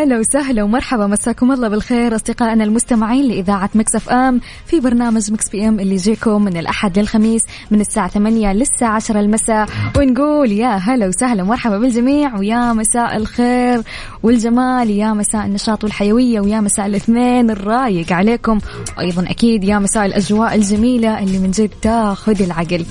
هلا 0.00 0.18
وسهلا 0.18 0.62
ومرحبا. 0.62 1.06
مساكم 1.06 1.52
الله 1.52 1.68
بالخير 1.68 2.14
أصدقائنا 2.14 2.64
المستمعين 2.64 3.24
لإذاعة 3.24 3.70
Mix 3.74 3.94
FM 3.94 4.40
في 4.66 4.80
برنامج 4.80 5.32
Mix 5.32 5.48
PM 5.48 5.80
اللي 5.80 5.94
يجيكم 5.94 6.44
من 6.44 6.56
الأحد 6.56 6.98
للخميس 6.98 7.42
من 7.70 7.80
الساعة 7.80 8.08
8 8.08 8.52
للساعة 8.52 8.94
10 8.94 9.20
المساء. 9.20 9.68
ونقول 9.96 10.52
يا 10.52 10.68
هلا 10.68 11.08
وسهلا 11.08 11.42
ومرحبا 11.42 11.78
بالجميع 11.78 12.36
ويا 12.38 12.72
مساء 12.72 13.16
الخير 13.16 13.82
والجمال 14.22 14.90
يا 14.90 15.12
مساء 15.12 15.46
النشاط 15.46 15.84
والحيوية 15.84 16.40
ويا 16.40 16.60
مساء 16.60 16.86
الاثنين 16.86 17.50
الرايق 17.50 18.12
عليكم. 18.12 18.58
وأيضا 18.98 19.30
أكيد 19.30 19.64
يا 19.64 19.78
مساء 19.78 20.06
الأجواء 20.06 20.54
الجميلة 20.54 21.18
اللي 21.18 21.38
من 21.38 21.50
جد 21.50 21.70
تاخذ 21.82 22.42
العقل. 22.42 22.84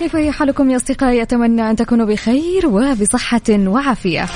كيف 0.00 0.16
هي 0.16 0.32
حالكم 0.32 0.70
يا 0.70 0.76
أصدقائي؟ 0.76 1.22
أتمنى 1.22 1.70
أن 1.70 1.76
تكونوا 1.76 2.06
بخير 2.06 2.66
وبصحة 2.66 3.40
وعافية. 3.50 4.26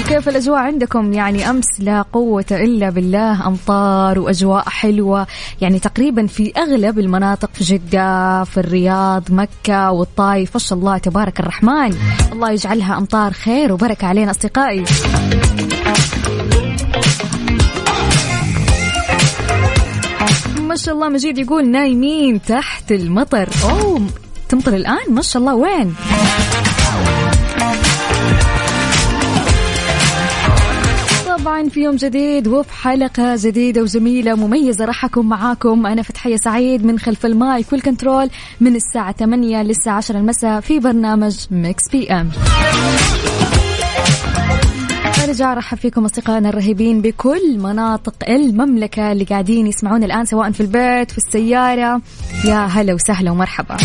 وكيف 0.00 0.28
الأجواء 0.28 0.58
عندكم؟ 0.58 1.12
يعني 1.12 1.50
أمس 1.50 1.66
لا 1.78 2.02
قوة 2.02 2.44
إلا 2.50 2.90
بالله 2.90 3.46
أمطار 3.46 4.18
وأجواء 4.18 4.68
حلوة. 4.68 5.26
يعني 5.60 5.78
تقريبا 5.78 6.26
في 6.26 6.52
أغلب 6.56 6.98
المناطق 6.98 7.50
في 7.54 7.64
جدة 7.64 8.44
في 8.44 8.60
الرياض 8.60 9.22
مكة 9.30 9.90
والطايف 9.90 10.50
ما 10.54 10.60
شاء 10.60 10.78
الله 10.78 10.98
تبارك 10.98 11.40
الرحمن. 11.40 11.94
الله 12.32 12.50
يجعلها 12.50 12.98
أمطار 12.98 13.32
خير 13.32 13.72
وبركة 13.72 14.06
علينا 14.06 14.30
أصدقائي. 14.30 14.84
ما 20.60 20.76
شاء 20.76 20.94
الله 20.94 21.08
مجيد 21.08 21.38
يقول 21.38 21.70
نايمين 21.70 22.42
تحت 22.42 22.92
المطر. 22.92 23.48
أوه 23.70 24.23
تمطر 24.48 24.74
الآن. 24.76 24.98
ما 25.08 25.22
شاء 25.22 25.42
الله. 25.42 25.54
وين؟ 25.54 25.94
طبعا 31.38 31.68
في 31.68 31.80
يوم 31.80 31.96
جديد 31.96 32.48
وفي 32.48 32.72
حلقة 32.72 33.36
جديدة 33.38 33.82
وجميلة 33.82 34.34
مميزة 34.34 34.84
راح 34.84 35.04
أكون 35.04 35.26
معاكم. 35.26 35.86
أنا 35.86 36.02
فتحية 36.02 36.36
سعيد 36.36 36.84
من 36.84 36.98
خلف 36.98 37.26
ال 37.26 37.38
mic 37.38 37.72
وال 37.72 37.85
control 37.85 38.30
من 38.60 38.76
الساعة 38.76 39.12
8 39.12 39.62
للساعة 39.62 39.96
10 39.96 40.18
المساء 40.18 40.60
في 40.60 40.78
برنامج 40.78 41.36
Mix 41.50 41.82
PM 41.92 42.30
ارجع 45.24 45.52
ارحب 45.52 45.78
فيكم 45.78 46.04
أصدقائنا 46.04 46.48
الرهيبين 46.48 47.00
بكل 47.00 47.58
مناطق 47.58 48.14
المملكة 48.28 49.12
اللي 49.12 49.24
قاعدين 49.24 49.66
يسمعون 49.66 50.04
الآن 50.04 50.24
سواء 50.24 50.50
في 50.50 50.60
البيت 50.60 51.10
في 51.10 51.18
السيارة. 51.18 52.00
يا 52.44 52.66
هلا 52.66 52.94
وسهلا 52.94 53.30
ومرحبا. 53.30 53.76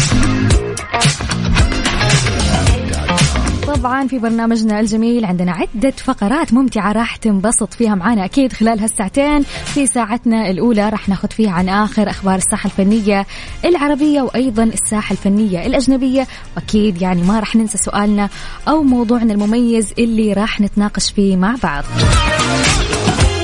طبعا 3.75 4.07
في 4.07 4.19
برنامجنا 4.19 4.79
الجميل 4.79 5.25
عندنا 5.25 5.51
عدة 5.51 5.91
فقرات 5.91 6.53
ممتعة 6.53 6.91
راح 6.91 7.15
تنبسط 7.15 7.73
فيها 7.73 7.95
معنا 7.95 8.25
أكيد 8.25 8.53
خلال 8.53 8.79
هالساعتين. 8.79 9.41
في 9.43 9.87
ساعتنا 9.87 10.49
الأولى 10.49 10.89
راح 10.89 11.09
ناخذ 11.09 11.27
فيها 11.29 11.51
عن 11.51 11.69
آخر 11.69 12.09
أخبار 12.09 12.35
الساحة 12.35 12.67
الفنية 12.67 13.25
العربية 13.65 14.21
وأيضا 14.21 14.63
الساحة 14.63 15.13
الفنية 15.13 15.65
الأجنبية. 15.65 16.27
وأكيد 16.55 17.01
يعني 17.01 17.23
ما 17.23 17.39
راح 17.39 17.55
ننسى 17.55 17.77
سؤالنا 17.77 18.29
أو 18.67 18.83
موضوعنا 18.83 19.33
المميز 19.33 19.93
اللي 19.99 20.33
راح 20.33 20.61
نتناقش 20.61 21.11
فيه 21.11 21.35
مع 21.35 21.55
بعض. 21.63 21.83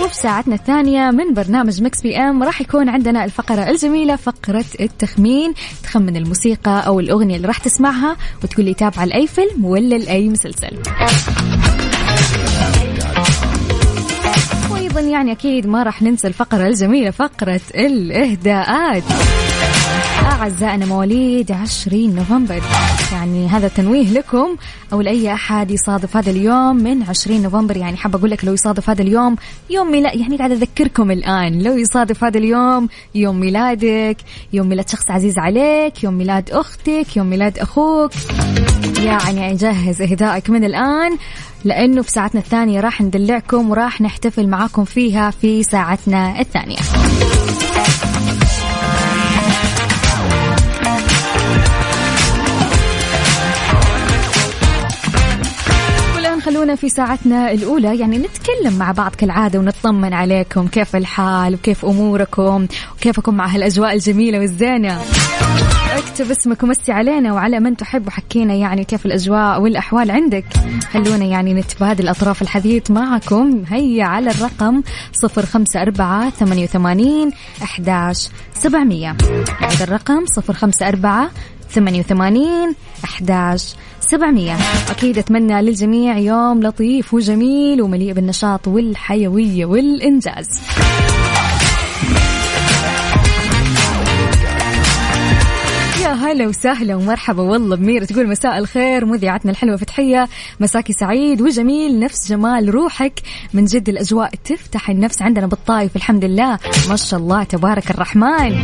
وفي 0.06 0.16
ساعتنا 0.16 0.56
الثانية 0.56 1.12
من 1.12 1.34
برنامج 1.34 1.84
Mix 1.84 2.02
PM. 2.02 2.44
راح 2.44 2.62
يكون 2.62 2.90
عندنا 2.90 3.26
الفقرة 3.26 3.70
الجميلة 3.70 4.16
فقرة 4.16 4.66
التخمين. 4.80 5.54
تخمن 5.84 6.16
الموسيقى 6.16 6.88
أو 6.88 7.00
الأغنية 7.00 7.36
اللي 7.36 7.48
راح 7.48 7.58
تسمعها 7.58 8.18
وتقول 8.44 8.66
لي 8.66 8.74
تابعة 8.74 9.06
لأي 9.06 9.28
فيلم 9.28 9.66
ولا 9.66 9.96
لأي 9.96 10.30
مسلسل. 10.30 10.78
وأيضا 14.72 15.00
يعني 15.00 15.32
أكيد 15.32 15.68
ما 15.68 15.84
راح 15.84 16.02
ننسى 16.02 16.28
الفقرة 16.28 16.68
الجميلة 16.68 17.12
فقرة 17.12 17.62
الإهداءات. 17.76 19.04
أعزائنا 20.36 20.86
مواليد 20.86 21.52
20 21.52 22.16
نوفمبر. 22.16 22.62
يعني 23.12 23.48
هذا 23.48 23.68
تنويه 23.68 24.12
لكم 24.12 24.56
أو 24.94 25.02
لأي 25.02 25.34
أحد 25.34 25.72
يصادف 25.72 26.18
هذا 26.18 26.32
اليوم 26.32 26.76
من 26.76 27.04
20 27.04 27.42
نوفمبر. 27.42 27.78
يعني 27.78 27.98
حابة 27.98 28.20
أقول 28.20 28.32
لك 28.32 28.46
لو 28.46 28.54
يصادف 28.54 28.90
هذا 28.90 29.02
اليوم 29.02 29.36
يوم 29.70 29.92
ميلاد 29.92 30.16
يعني 30.16 30.38
قاعد 30.38 30.52
أذكركم 30.52 31.12
الآن. 31.12 31.62
لو 31.62 31.78
يصادف 31.78 32.24
هذا 32.24 32.38
اليوم 32.38 32.90
يوم 33.16 33.40
ميلادك 33.40 34.18
يوم 34.54 34.70
ميلاد 34.70 34.90
شخص 34.90 35.10
عزيز 35.10 35.38
عليك 35.38 36.04
يوم 36.04 36.14
ميلاد 36.14 36.50
أختك 36.52 37.18
يوم 37.18 37.30
ميلاد 37.30 37.60
أخوك. 37.60 38.12
يعني 39.04 39.56
جهز 39.56 40.02
إهدائك 40.02 40.50
من 40.50 40.64
الآن 40.64 41.18
لأنه 41.64 42.02
في 42.02 42.12
ساعتنا 42.12 42.42
الثانية 42.42 42.80
راح 42.80 43.02
ندلعكم 43.02 43.70
وراح 43.70 44.02
نحتفل 44.02 44.48
معاكم 44.48 44.84
فيها 44.84 45.32
في 45.32 45.64
ساعتنا 45.64 46.40
الثانية. 46.40 46.78
خلونا 56.46 56.76
في 56.76 56.90
ساعتنا 56.90 57.52
الأولى. 57.52 58.00
يعني 58.00 58.18
نتكلم 58.18 58.78
مع 58.80 58.92
بعض 58.92 59.16
كالعادة 59.16 59.60
ونطمن 59.60 60.14
عليكم. 60.14 60.68
كيف 60.68 60.96
الحال 60.96 61.54
وكيف 61.54 61.86
أموركم 61.86 62.68
وكيفكم 62.96 63.34
مع 63.36 63.48
هالأجواء 63.48 63.94
الجميلة 63.94 64.40
والزينة؟ 64.40 65.02
اكتب 65.98 66.32
اسمك 66.32 66.64
ومسي 66.64 66.92
علينا 66.92 67.34
وعلى 67.34 67.60
من 67.60 67.78
تحب 67.78 68.08
وحكينا 68.08 68.54
يعني 68.54 68.84
كيف 68.84 69.06
الأجواء 69.06 69.62
والأحوال 69.62 70.12
عندك. 70.12 70.46
خلونا 70.94 71.26
يعني 71.26 71.54
نتبادل 71.54 72.08
أطراف 72.08 72.42
الحديث 72.42 72.92
معكم. 72.92 73.64
هيا 73.68 74.06
على 74.06 74.32
الرقم 74.32 74.82
صفر 75.14 75.46
خمسة 75.46 75.82
أربعة 75.82 76.30
ثمانية 76.30 76.64
وثمانين 76.64 77.32
أحداش 77.64 78.30
سبعمية. 78.54 79.16
هذا 79.60 79.84
الرقم 79.84 80.26
صفر 80.26 80.54
خمسة 81.70 81.82
أربعة 81.82 82.00
ثمانية 82.00 82.00
وثمانين 82.00 82.76
أحداش 83.04 83.76
سبعمية. 84.00 84.58
أكيد 84.90 85.18
أتمنى 85.18 85.62
للجميع 85.62 86.18
يوم 86.18 86.64
لطيف 86.64 87.14
وجميل 87.14 87.82
ومليء 87.82 88.14
بالنشاط 88.14 88.68
والحيوية 88.68 89.66
والإنجاز. 89.66 90.48
يا 96.02 96.14
هلا 96.14 96.48
وسهلا 96.48 96.96
ومرحبا. 96.96 97.44
والله 97.44 97.76
بميرة 97.76 98.06
تقول 98.06 98.28
مساء 98.28 98.58
الخير 98.58 99.06
مذيعتنا 99.06 99.52
الحلوة 99.52 99.78
فتحية 99.78 100.28
مساكي 100.60 100.94
سعيد 100.94 101.42
وجميل 101.42 102.00
نفس 102.00 102.30
جمال 102.30 102.76
روحك. 102.76 103.22
من 103.54 103.66
جد 103.66 103.90
الأجواء 103.90 104.32
تفتح 104.46 104.90
النفس 104.90 105.22
عندنا 105.22 105.48
بالطايف 105.48 105.96
الحمد 105.96 106.26
لله. 106.26 106.60
ما 106.90 106.96
شاء 106.96 107.20
الله 107.20 107.44
تبارك 107.44 107.92
الرحمن. 107.92 108.64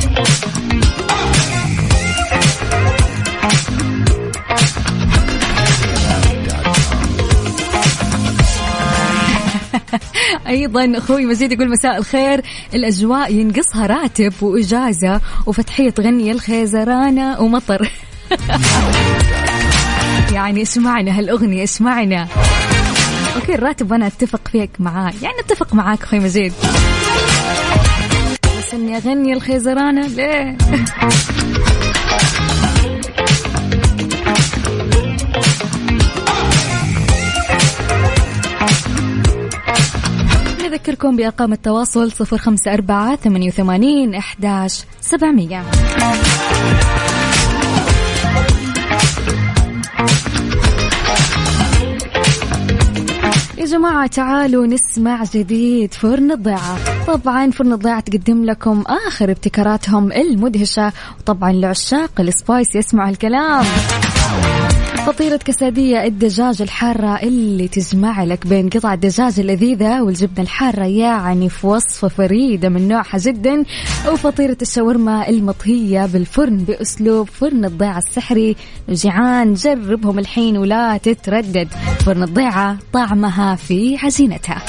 أيضا 10.47 10.97
أخوي 10.97 11.25
مزيد 11.25 11.51
يقول 11.51 11.69
مساء 11.69 11.97
الخير. 11.97 12.41
الأجواء 12.73 13.33
ينقصها 13.33 13.85
راتب 13.87 14.33
وإجازة 14.41 15.21
وفتحية 15.45 15.89
تغني 15.89 16.31
الخيزرانة 16.31 17.41
ومطر. 17.41 17.91
يعني 20.35 20.61
اسمعنا 20.61 21.19
هالأغنية 21.19 21.63
اسمعنا. 21.63 22.27
أوكي 23.35 23.55
الراتب 23.55 23.93
أنا 23.93 24.07
أتفق 24.07 24.41
فيك 24.51 24.69
معاه 24.79 25.13
يعني 25.21 25.39
أتفق 25.39 25.73
معاك 25.73 26.03
أخوي 26.03 26.19
مزيد. 26.19 26.53
بس 28.43 28.73
إني 28.73 28.97
أغني 28.97 29.33
الخيزرانة 29.33 30.07
ليه؟ 30.07 30.57
نذكركم 40.71 41.15
بأرقام 41.15 41.53
التواصل 41.53 42.11
صفر 42.11 42.37
خمسة 42.37 42.73
أربعة 42.73 43.15
ثمانية 43.15 43.47
وثمانين 43.47 44.15
أحداش 44.15 44.83
سبعمية. 45.01 45.63
يا 53.57 53.65
جماعة 53.65 54.07
تعالوا 54.07 54.67
نسمع 54.67 55.23
جديد 55.33 55.93
فرن 55.93 56.31
الضيعة. 56.31 57.05
طبعا 57.07 57.51
فرن 57.51 57.73
الضيعة 57.73 57.99
تقدم 57.99 58.45
لكم 58.45 58.83
آخر 59.07 59.31
ابتكاراتهم 59.31 60.11
المدهشة 60.11 60.93
وطبعا 61.19 61.51
لعشاق 61.51 62.21
السبايس 62.21 62.75
يسمعوا 62.75 63.09
الكلام. 63.09 63.65
فطيرة 65.05 65.37
كسادية 65.37 66.03
الدجاج 66.03 66.61
الحارة 66.61 67.15
اللي 67.23 67.67
تجمع 67.67 68.23
لك 68.23 68.47
بين 68.47 68.69
قطع 68.69 68.93
الدجاج 68.93 69.39
اللذيذة 69.39 70.01
والجبنة 70.01 70.41
الحارة 70.41 70.85
يعني 70.85 71.49
في 71.49 71.67
وصفة 71.67 72.07
فريدة 72.07 72.69
من 72.69 72.87
نوعها 72.87 73.17
جدا 73.17 73.63
وفطيرة 74.11 74.57
الشاورما 74.61 75.29
المطهية 75.29 76.05
بالفرن 76.05 76.57
بأسلوب 76.57 77.29
فرن 77.29 77.65
الضيعة 77.65 77.97
السحري. 77.97 78.55
جيعان 78.89 79.53
جربهم 79.53 80.19
الحين 80.19 80.57
ولا 80.57 80.97
تتردد 80.97 81.67
فرن 82.05 82.23
الضيعة 82.23 82.77
طعمها 82.93 83.55
في 83.55 83.97
عجينتها. 83.97 84.61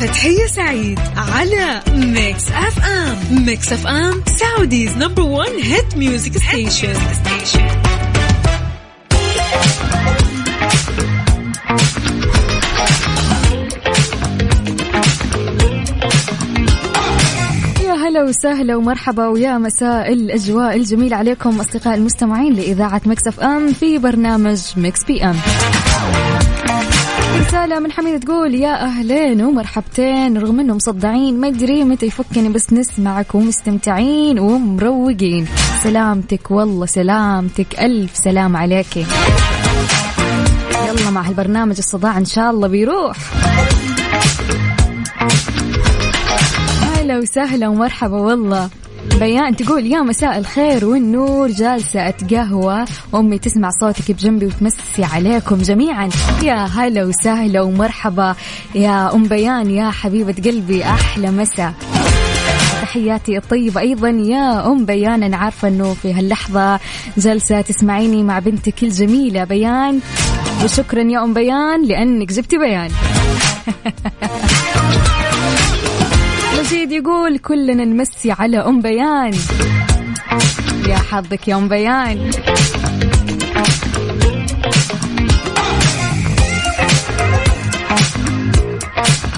فتحية 0.00 0.46
سعيد 0.46 0.98
على 1.16 1.82
Mix 1.94 2.48
FM 2.48 3.44
Mix 3.46 3.72
FM 3.72 4.22
Saudi's 4.38 4.96
number 4.96 5.22
1 5.22 5.50
hit 5.62 5.96
music 5.96 6.38
station 6.38 6.94
يا 17.84 17.92
هلا 17.92 18.22
وسهلا 18.22 18.76
ومرحبا 18.76 19.26
ويا 19.26 19.58
مساء 19.58 20.12
الأجواء 20.12 20.76
الجميلة 20.76 21.16
عليكم 21.16 21.60
أصدقاء 21.60 21.94
المستمعين 21.94 22.52
لإذاعة 22.52 23.00
Mix 23.06 23.26
FM 23.26 23.72
في 23.72 23.98
برنامج 23.98 24.60
Mix 24.76 25.04
PM 25.04 25.36
رسالة 27.40 27.78
من 27.78 27.92
حميدة 27.92 28.18
تقول 28.18 28.54
يا 28.54 28.84
أهلين 28.84 29.42
ومرحبتين 29.42 30.38
رغم 30.38 30.60
أنهم 30.60 30.76
مصدعين 30.76 31.40
ما 31.40 31.48
أدري 31.48 31.84
متى 31.84 32.06
يفكني 32.06 32.48
بس 32.48 32.72
نسمعك 32.72 33.34
ومستمتعين 33.34 34.38
ومروقين. 34.38 35.46
سلامتك 35.82 36.50
والله 36.50 36.86
سلامتك 36.86 37.80
ألف 37.80 38.16
سلام 38.16 38.56
عليك. 38.56 38.96
يلا 40.86 41.10
مع 41.10 41.22
هالبرنامج 41.22 41.76
الصداع 41.78 42.18
إن 42.18 42.24
شاء 42.24 42.50
الله 42.50 42.68
بيروح. 42.68 43.16
هلا 46.82 47.18
وسهلا 47.18 47.68
ومرحبا 47.68 48.16
والله. 48.16 48.68
بيان 49.14 49.56
تقول 49.56 49.86
يا 49.86 50.00
مساء 50.02 50.38
الخير 50.38 50.84
والنور 50.84 51.48
جالسة 51.48 52.08
أتقهوى. 52.08 52.84
وأمي 53.12 53.38
تسمع 53.38 53.70
صوتك 53.80 54.12
بجنبي 54.12 54.46
وتمسي 54.46 55.04
عليكم 55.04 55.56
جميعا. 55.56 56.08
يا 56.42 56.54
هلا 56.54 57.04
وسهلا 57.04 57.60
ومرحبا. 57.60 58.34
يا 58.74 59.14
أم 59.14 59.22
بيان 59.22 59.70
يا 59.70 59.90
حبيبة 59.90 60.34
قلبي 60.44 60.84
أحلى 60.84 61.30
مساء. 61.30 61.74
تحياتي 62.82 63.36
الطيبة 63.36 63.80
أيضا 63.80 64.08
يا 64.08 64.66
أم 64.66 64.84
بيان. 64.84 65.22
أنا 65.22 65.36
عارفة 65.36 65.68
أنه 65.68 65.94
في 65.94 66.12
هاللحظة 66.12 66.80
جالسة 67.18 67.60
تسمعيني 67.60 68.22
مع 68.22 68.38
بنتك 68.38 68.82
الجميلة 68.82 69.44
بيان 69.44 70.00
وشكرا 70.64 71.02
يا 71.02 71.24
أم 71.24 71.34
بيان 71.34 71.84
لأنك 71.84 72.32
جبتي 72.32 72.58
بيان. 72.58 72.90
مجيد 76.68 76.92
يقول 76.92 77.38
كلنا 77.38 77.84
نمسي 77.84 78.32
على 78.32 78.58
أم 78.58 78.80
بيان. 78.80 79.34
يا 80.88 80.96
حظك 80.96 81.48
يا 81.48 81.56
أم 81.56 81.68
بيان. 81.68 82.30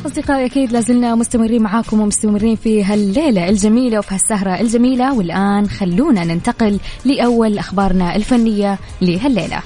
أصدقائي 0.06 0.46
أكيد 0.46 0.72
لازلنا 0.72 1.14
مستمرين 1.14 1.62
معاكم 1.62 2.00
ومستمرين 2.00 2.56
في 2.56 2.84
هالليلة 2.84 3.48
الجميلة 3.48 3.98
وفي 3.98 4.14
هالسهرة 4.14 4.60
الجميلة. 4.60 5.14
والآن 5.14 5.68
خلونا 5.68 6.24
ننتقل 6.24 6.80
لأول 7.04 7.58
أخبارنا 7.58 8.16
الفنية 8.16 8.78
لهالليلة. 9.00 9.62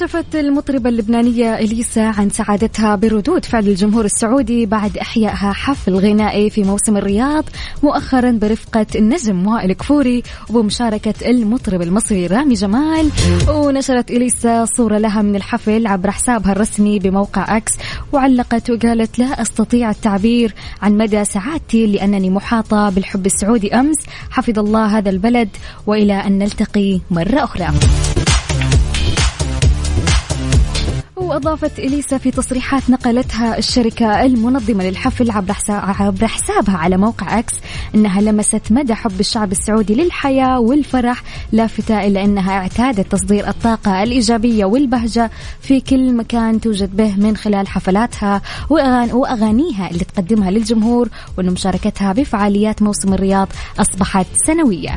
كشفت 0.00 0.36
المطربة 0.36 0.90
اللبنانية 0.90 1.54
إليسا 1.54 2.00
عن 2.00 2.30
سعادتها 2.30 2.96
بردود 2.96 3.44
فعل 3.44 3.68
الجمهور 3.68 4.04
السعودي 4.04 4.66
بعد 4.66 4.98
إحيائها 4.98 5.52
حفل 5.52 5.94
غنائي 5.94 6.50
في 6.50 6.62
موسم 6.62 6.96
الرياض 6.96 7.44
مؤخرا 7.82 8.30
برفقة 8.30 8.86
النجم 8.94 9.46
وائل 9.46 9.72
كفوري 9.72 10.22
وبمشاركة 10.50 11.14
المطرب 11.30 11.82
المصري 11.82 12.26
رامي 12.26 12.54
جمال. 12.54 13.10
ونشرت 13.48 14.10
إليسا 14.10 14.64
صورة 14.64 14.98
لها 14.98 15.22
من 15.22 15.36
الحفل 15.36 15.86
عبر 15.86 16.10
حسابها 16.10 16.52
الرسمي 16.52 16.98
بموقع 16.98 17.56
أكس 17.56 17.72
وعلقت 18.12 18.70
وقالت 18.70 19.18
لا 19.18 19.42
أستطيع 19.42 19.90
التعبير 19.90 20.54
عن 20.82 20.96
مدى 20.96 21.24
سعادتي 21.24 21.86
لأنني 21.86 22.30
محاطة 22.30 22.90
بالحب 22.90 23.26
السعودي 23.26 23.74
أمس. 23.74 23.98
حفظ 24.30 24.58
الله 24.58 24.98
هذا 24.98 25.10
البلد 25.10 25.48
وإلى 25.86 26.14
أن 26.14 26.38
نلتقي 26.38 27.00
مرة 27.10 27.44
أخرى. 27.44 27.68
وأضافت 31.30 31.78
إليسا 31.78 32.18
في 32.18 32.30
تصريحات 32.30 32.90
نقلتها 32.90 33.58
الشركة 33.58 34.24
المنظمة 34.24 34.84
للحفل 34.84 35.30
عبر 35.68 36.26
حسابها 36.26 36.76
على 36.76 36.96
موقع 36.96 37.38
أكس 37.38 37.52
أنها 37.94 38.20
لمست 38.20 38.62
مدى 38.70 38.94
حب 38.94 39.20
الشعب 39.20 39.52
السعودي 39.52 39.94
للحياة 39.94 40.60
والفرح 40.60 41.22
لافتة 41.52 42.00
إلى 42.06 42.24
أنها 42.24 42.52
اعتادت 42.52 43.12
تصدير 43.12 43.48
الطاقة 43.48 44.02
الإيجابية 44.02 44.64
والبهجة 44.64 45.30
في 45.60 45.80
كل 45.80 46.12
مكان 46.12 46.60
توجد 46.60 46.96
به 46.96 47.16
من 47.16 47.36
خلال 47.36 47.68
حفلاتها 47.68 48.42
وأغانيها 49.12 49.90
اللي 49.90 50.04
تقدمها 50.04 50.50
للجمهور 50.50 51.08
وأن 51.38 51.46
مشاركتها 51.46 52.12
بفعاليات 52.12 52.82
موسم 52.82 53.14
الرياض 53.14 53.48
أصبحت 53.78 54.26
سنوية. 54.46 54.96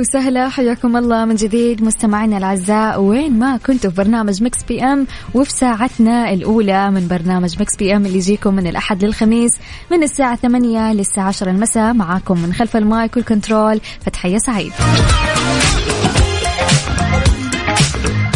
وسهلا 0.00 0.48
حياكم 0.48 0.96
الله 0.96 1.24
من 1.24 1.34
جديد 1.34 1.82
مستمعينا 1.82 2.38
الأعزاء. 2.38 3.00
وين 3.00 3.38
ما 3.38 3.56
كنتوا 3.56 3.90
في 3.90 3.96
برنامج 3.96 4.42
Mix 4.42 4.62
PM 4.62 5.06
وفي 5.34 5.50
ساعتنا 5.50 6.32
الأولى 6.32 6.90
من 6.90 7.08
برنامج 7.08 7.60
Mix 7.60 7.76
PM 7.76 8.06
اللي 8.06 8.18
يجيكم 8.18 8.54
من 8.54 8.66
الأحد 8.66 9.04
للخميس 9.04 9.50
من 9.90 10.02
الساعة 10.02 10.36
8 10.36 10.92
للساعة 10.92 11.26
10 11.28 11.50
المساء. 11.50 11.92
معاكم 11.92 12.38
من 12.42 12.52
خلف 12.52 12.76
ال 12.76 12.86
mic 12.86 13.16
وال 13.16 13.30
control 13.30 13.80
فتحية 14.00 14.38
سعيد. 14.38 14.72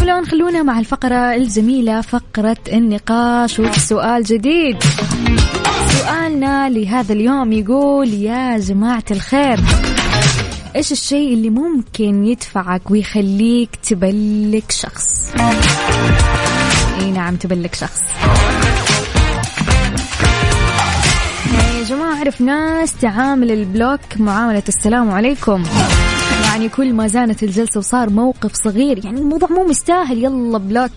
والآن 0.01 0.27
خلونا 0.27 0.63
مع 0.63 0.79
الفقرة 0.79 1.35
الجميلة 1.35 2.01
فقرة 2.01 2.57
النقاش 2.73 3.59
وفي 3.59 3.81
سؤال 3.81 4.23
جديد. 4.23 4.77
سؤالنا 5.99 6.69
لهذا 6.69 7.13
اليوم 7.13 7.53
يقول 7.53 8.09
يا 8.09 8.59
جماعة 8.59 9.05
الخير 9.11 9.61
إيش 10.77 10.93
الشيء 10.93 11.35
اللي 11.35 11.51
ممكن 11.51 12.25
يدفعك 12.25 12.91
ويخليك 12.91 13.77
تبلك 13.77 14.71
شخص؟ 14.71 15.33
إي 17.01 17.11
نعم 17.11 17.37
تبلك 17.37 17.75
شخص. 17.75 18.01
يا 21.79 21.85
جماعة 21.85 22.17
أعرف 22.17 22.41
ناس 22.41 22.93
تعامل 23.01 23.51
ال 23.51 23.59
block 23.59 24.01
معاملة 24.17 24.63
السلام 24.69 25.11
عليكم. 25.11 25.65
يعني 26.45 26.69
كل 26.69 26.93
ما 26.93 27.07
زانت 27.07 27.43
الجلسة 27.43 27.79
وصار 27.79 28.11
موقف 28.11 28.53
صغير 28.65 29.05
يعني 29.05 29.21
الموضوع 29.21 29.49
مو 29.49 29.65
مستاهل. 29.65 30.25
يلا 30.25 30.59
block. 30.59 30.91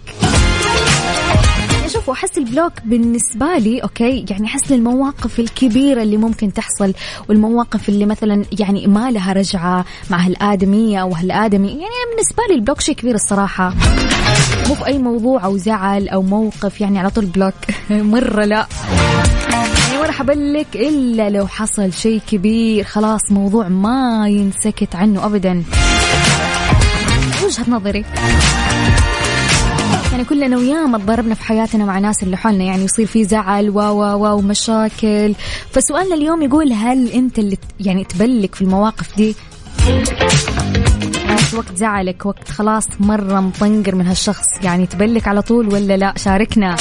شوفوا 2.08 2.20
أحس 2.20 2.38
ال 2.38 2.44
block 2.44 2.74
بالنسبة 2.86 3.58
لي 3.58 3.80
okay 3.84 4.26
يعني 4.30 4.48
أحس 4.48 4.72
المواقف 4.72 5.40
الكبيرة 5.40 6.04
اللي 6.04 6.18
ممكن 6.18 6.54
تحصل 6.54 6.94
والمواقف 7.30 7.90
اللي 7.90 8.06
مثلا 8.06 8.46
يعني 8.60 8.88
ما 8.88 9.12
لها 9.12 9.34
رجعة 9.34 9.86
مع 10.10 10.18
هالآدمية 10.18 11.02
أو 11.02 11.14
هالآدمي 11.14 11.68
يعني 11.68 11.82
بالنسبة 12.12 12.44
لي 12.50 12.56
ال 12.56 12.60
block 12.60 12.82
شيء 12.82 12.96
كبير 12.96 13.16
الصراحة. 13.16 13.74
مو 14.68 14.76
في 14.76 14.88
أي 14.88 14.98
موضوع 14.98 15.46
أو 15.46 15.58
زعل 15.58 16.10
أو 16.10 16.22
موقف 16.22 16.82
يعني 16.82 17.00
على 17.00 17.10
طول 17.10 17.26
block. 17.26 17.54
مرة 17.90 18.46
لا. 18.46 18.68
يعني 19.80 19.98
ما 20.00 20.06
راح 20.06 20.22
أبلك 20.22 20.76
إلا 20.76 21.30
لو 21.30 21.48
حصل 21.48 21.94
شيء 21.94 22.22
كبير. 22.32 22.84
خلاص 22.84 23.32
موضوع 23.32 23.68
ما 23.68 24.26
ينسكت 24.30 24.96
عنه 24.96 25.26
ابدا. 25.26 25.64
وجهة 27.44 27.70
نظري. 27.70 28.06
يعني 30.12 30.26
كلنا 30.26 30.58
وياما 30.58 30.98
تضاربنا 30.98 31.36
في 31.36 31.44
حياتنا 31.44 31.86
مع 31.86 32.00
ناس 32.00 32.24
اللي 32.24 32.38
حولنا. 32.38 32.64
يعني 32.64 32.84
يصير 32.84 33.06
في 33.06 33.24
زعل 33.24 33.70
و 33.70 33.80
و 33.80 34.38
ومشاكل. 34.38 35.34
فسؤالنا 35.72 36.16
اليوم 36.16 36.42
يقول 36.42 36.74
هل 36.74 37.08
أنت 37.08 37.40
اللي 37.40 37.58
يعني 37.80 38.04
تبلك 38.04 38.56
في 38.56 38.62
المواقف 38.62 39.18
دي؟ 39.18 39.36
وقت 41.58 41.76
زعلك 41.76 42.26
وقت 42.26 42.50
خلاص 42.50 42.88
مرة 43.00 43.40
مطنقر 43.40 43.96
من 43.96 44.08
هالشخص. 44.08 44.46
يعني 44.64 44.86
تبلك 44.86 45.28
على 45.28 45.42
طول 45.42 45.74
ولا 45.74 45.98
لا؟ 45.98 46.14
شاركنا. 46.18 46.76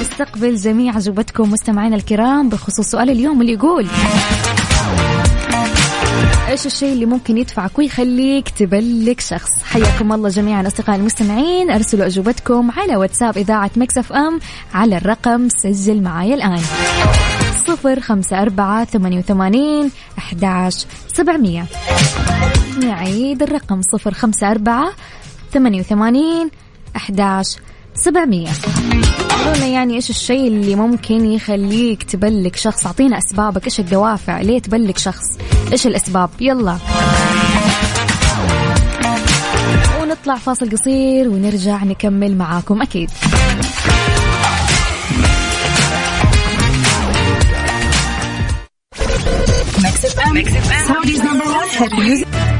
نستقبل 0.00 0.56
جميع 0.56 0.96
أجوبتكم 0.96 1.50
مستمعينا 1.50 1.96
الكرام 1.96 2.48
بخصوص 2.48 2.86
سؤال 2.86 3.10
اليوم 3.10 3.40
اللي 3.40 3.52
يقول 3.52 3.86
إيش 6.48 6.66
الشيء 6.66 6.92
اللي 6.92 7.06
ممكن 7.06 7.38
يدفعك 7.38 7.78
ويخليك 7.78 8.48
تبلك 8.48 9.20
شخص؟ 9.20 9.50
حياكم 9.64 10.12
الله 10.12 10.28
جميعا 10.28 10.66
أصدقائي 10.66 10.98
المستمعين 11.00 11.70
أرسلوا 11.70 12.06
أجوبتكم 12.06 12.70
على 12.70 12.96
واتساب 12.96 13.38
إذاعة 13.38 13.70
مكسف 13.76 14.12
أم 14.12 14.40
على 14.74 14.96
الرقم 14.96 15.48
سجل 15.48 16.02
معايا 16.02 16.34
الآن. 16.34 16.60
صفر 17.66 18.00
خمسة 18.00 18.42
أربعة 18.42 18.84
ثمانية 18.84 19.18
وثمانين 19.18 19.90
أحداش 20.18 20.86
سبعمية. 21.14 21.66
نعيد 22.82 23.42
الرقم 23.42 23.80
صفر 23.92 24.14
خمسة 24.14 24.50
أربعة 24.50 24.92
ثمانية 25.52 25.80
وثمانين 25.80 26.50
أحداش 26.96 27.46
سبعمية 27.46 27.75
قولنا 29.46 29.66
يعني 29.66 29.94
إيش 29.94 30.10
الشيء 30.10 30.48
اللي 30.48 30.74
ممكن 30.74 31.32
يخليك 31.32 32.02
تبلك 32.02 32.56
شخص؟ 32.56 32.86
أعطينا 32.86 33.18
أسبابك. 33.18 33.64
إيش 33.64 33.80
الدوافع؟ 33.80 34.40
ليه 34.40 34.58
تبلك 34.58 34.98
شخص؟ 34.98 35.24
إيش 35.72 35.86
الأسباب؟ 35.86 36.30
يلا. 36.40 36.76
ونطلع 40.02 40.36
فاصل 40.36 40.70
قصير 40.70 41.28
ونرجع 41.28 41.84
نكمل 41.84 42.36
معاكم 42.36 42.82
أكيد. 42.82 43.10
Mix 50.32 50.56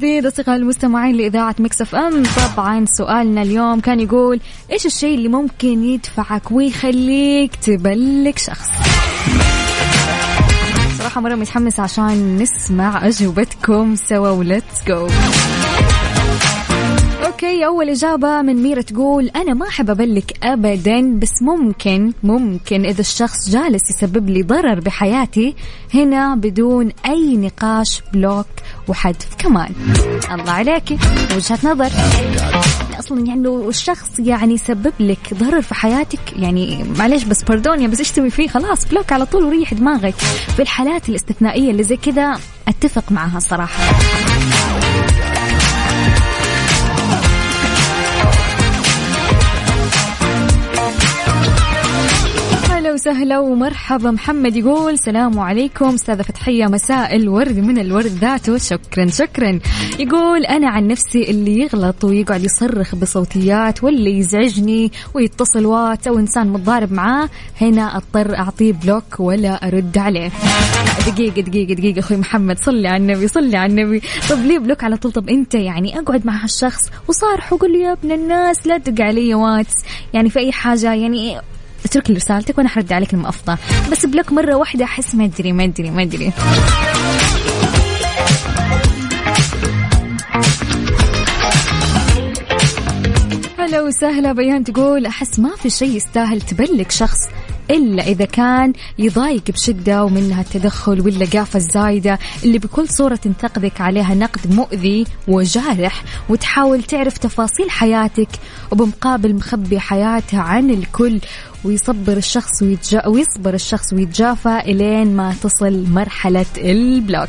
جديد 0.00 0.26
أصدقائي 0.26 0.58
المستمعين 0.58 1.16
لإذاعة 1.16 1.54
Mix 1.58 1.80
FM 1.80 2.22
طبعا 2.56 2.84
سؤالنا 2.98 3.42
اليوم 3.42 3.80
كان 3.80 4.00
يقول 4.00 4.40
إيش 4.72 4.86
الشيء 4.86 5.14
اللي 5.14 5.28
ممكن 5.28 5.84
يدفعك 5.84 6.52
ويخليك 6.52 7.56
تبلك 7.56 8.38
شخص؟ 8.38 8.68
صراحة 10.98 11.20
مرة 11.20 11.34
متحمس 11.34 11.80
عشان 11.80 12.36
نسمع 12.38 13.06
أجوبتكم 13.06 13.96
سوا 13.96 14.28
و 14.30 14.39
let's 14.39 14.84
go 14.88 15.08
okay 17.42 17.66
أول 17.66 17.88
إجابة 17.88 18.42
من 18.42 18.62
ميرا 18.62 18.80
تقول 18.82 19.28
أنا 19.28 19.54
ما 19.54 19.68
أحب 19.68 19.90
أبلك 19.90 20.32
ابدا 20.42 21.18
بس 21.18 21.42
ممكن 21.42 22.12
ممكن 22.22 22.84
إذا 22.86 23.00
الشخص 23.00 23.50
جالس 23.50 23.90
يسبب 23.90 24.30
لي 24.30 24.42
ضرر 24.42 24.80
بحياتي 24.80 25.54
هنا 25.94 26.34
بدون 26.34 26.92
أي 27.06 27.36
نقاش 27.36 28.02
block 28.12 28.46
وحذف 28.88 29.28
كمان. 29.38 29.72
الله 30.32 30.50
عليك. 30.52 30.98
وجهة 31.36 31.58
نظر. 31.64 31.90
أصلا 32.98 33.26
يعني 33.26 33.42
لو 33.42 33.68
الشخص 33.68 34.18
يعني 34.18 34.54
يسبب 34.54 34.92
لك 35.00 35.34
ضرر 35.34 35.62
في 35.62 35.74
حياتك 35.74 36.32
يعني 36.36 36.84
معلش 36.98 37.24
بس 37.24 37.42
pardon 37.42 37.81
يا 37.81 37.88
بس 37.88 37.98
إيش 37.98 38.10
تسوي 38.10 38.30
فيه 38.30 38.48
خلاص 38.48 38.88
block 38.88 39.12
على 39.12 39.26
طول 39.26 39.44
وريح 39.44 39.74
دماغك. 39.74 40.14
في 40.56 40.62
الحالات 40.62 41.08
الاستثنائية 41.08 41.70
اللي 41.70 41.82
زي 41.82 41.96
كذا 41.96 42.38
أتفق 42.68 43.12
معها 43.12 43.36
الصراحه 43.36 43.94
هلا 52.90 52.94
وسهلا 52.94 53.38
ومرحبا. 53.38 54.10
محمد 54.10 54.56
يقول 54.56 54.98
سلام 54.98 55.38
عليكم. 55.38 55.88
أستاذة 55.94 56.22
فتحية 56.22 56.66
مساء 56.66 57.16
الورد 57.16 57.58
من 57.58 57.78
الورد 57.78 58.06
ذاته. 58.06 58.58
شكرا 58.58 59.06
شكرا. 59.06 59.58
يقول 59.98 60.44
أنا 60.44 60.68
عن 60.68 60.86
نفسي 60.86 61.30
اللي 61.30 61.58
يغلط 61.58 62.04
ويقعد 62.04 62.44
يصرخ 62.44 62.94
بصوتيات 62.94 63.84
واللي 63.84 64.18
يزعجني 64.18 64.92
ويتصل 65.14 65.66
Whats 65.66 66.06
أو 66.06 66.18
إنسان 66.18 66.48
متضارب 66.48 66.92
معاه. 66.92 67.28
هنا 67.60 67.96
أضطر 67.96 68.38
أعطيه 68.38 68.72
block 68.72 69.20
ولا 69.20 69.68
أرد 69.68 69.98
عليه. 69.98 70.30
دقيقة 71.06 71.42
دقيقة 71.42 71.74
دقيقة. 71.74 71.98
أخوي 71.98 72.16
محمد 72.16 72.58
صلي 72.58 72.88
على 72.88 72.96
النبي 72.96 73.28
صلي 73.28 73.56
على 73.56 73.70
النبي. 73.72 74.02
طب 74.30 74.38
ليه 74.38 74.58
block 74.58 74.84
على 74.84 74.96
طول؟ 74.96 75.12
طب 75.12 75.28
أنت 75.28 75.54
يعني 75.54 75.98
أقعد 75.98 76.26
مع 76.26 76.44
هالشخص 76.44 76.90
وصارح 77.08 77.52
وقول 77.52 77.72
له 77.72 77.78
يا 77.78 77.92
ابن 77.92 78.12
الناس 78.12 78.66
لا 78.66 78.78
تدق 78.78 79.04
علي 79.04 79.34
Whats 79.34 79.74
يعني 80.14 80.30
في 80.30 80.38
أي 80.38 80.52
حاجة؟ 80.52 80.94
يعني 80.94 81.40
اترك 81.84 82.10
لي 82.10 82.16
رسالتك 82.16 82.58
وأنا 82.58 82.68
حرد 82.68 82.92
عليك 82.92 83.14
لما 83.14 83.28
افضى 83.28 83.56
بس 83.92 84.06
بلوك 84.06 84.32
مرة 84.32 84.54
واحدة 84.54 84.84
أحس 84.84 85.14
ما 85.14 85.24
أدري 85.24 85.52
ما 85.52 85.64
أدري 85.64 85.90
ما 85.90 86.02
أدري. 86.02 86.32
هلا 93.58 93.82
وسهلا 93.82 94.32
بيان 94.32 94.64
تقول 94.64 95.06
أحس 95.06 95.38
ما 95.38 95.56
في 95.56 95.70
شيء 95.70 95.96
يستاهل 95.96 96.40
تبلك 96.40 96.90
شخص. 96.90 97.18
إلا 97.70 98.06
إذا 98.06 98.24
كان 98.24 98.72
يضايق 98.98 99.42
بشدة 99.50 100.04
ومنها 100.04 100.40
التدخل 100.40 101.00
واللقافة 101.00 101.56
الزايدة 101.56 102.18
اللي 102.44 102.58
بكل 102.58 102.88
صورة 102.88 103.14
تنتقدك 103.14 103.80
عليها 103.80 104.14
نقد 104.14 104.54
مؤذي 104.54 105.06
وجارح 105.28 106.04
وتحاول 106.28 106.82
تعرف 106.82 107.18
تفاصيل 107.18 107.70
حياتك 107.70 108.28
وبمقابل 108.70 109.34
مخبي 109.34 109.80
حياتها 109.80 110.40
عن 110.40 110.70
الكل 110.70 111.20
ويصبر 111.64 112.16
الشخص 112.16 112.62
ويتجا 112.62 113.06
ويصبر 113.06 113.54
الشخص 113.54 113.92
ويتجافى 113.92 114.60
إلين 114.66 115.16
ما 115.16 115.34
تصل 115.42 115.84
مرحلة 115.90 116.46
البلوك. 116.58 117.28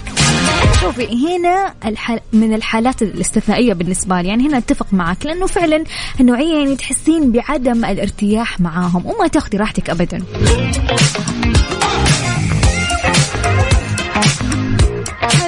شوفي 0.82 1.08
هنا 1.28 1.74
الحل 1.86 2.20
من 2.34 2.54
الحالات 2.54 3.02
الاستثنائية 3.02 3.74
بالنسبة 3.74 4.22
لي 4.22 4.28
يعني 4.28 4.48
هنا 4.48 4.58
أتفق 4.58 4.88
معك 4.92 5.26
لأنه 5.26 5.46
فعلا 5.46 5.84
النوعية 6.20 6.58
يعني 6.58 6.76
تحسين 6.76 7.32
بعدم 7.32 7.86
الارتياح 7.86 8.60
معاهم 8.60 9.06
وما 9.06 9.28
تاخذي 9.28 9.58
راحتك 9.58 9.90
ابدا. 9.90 10.24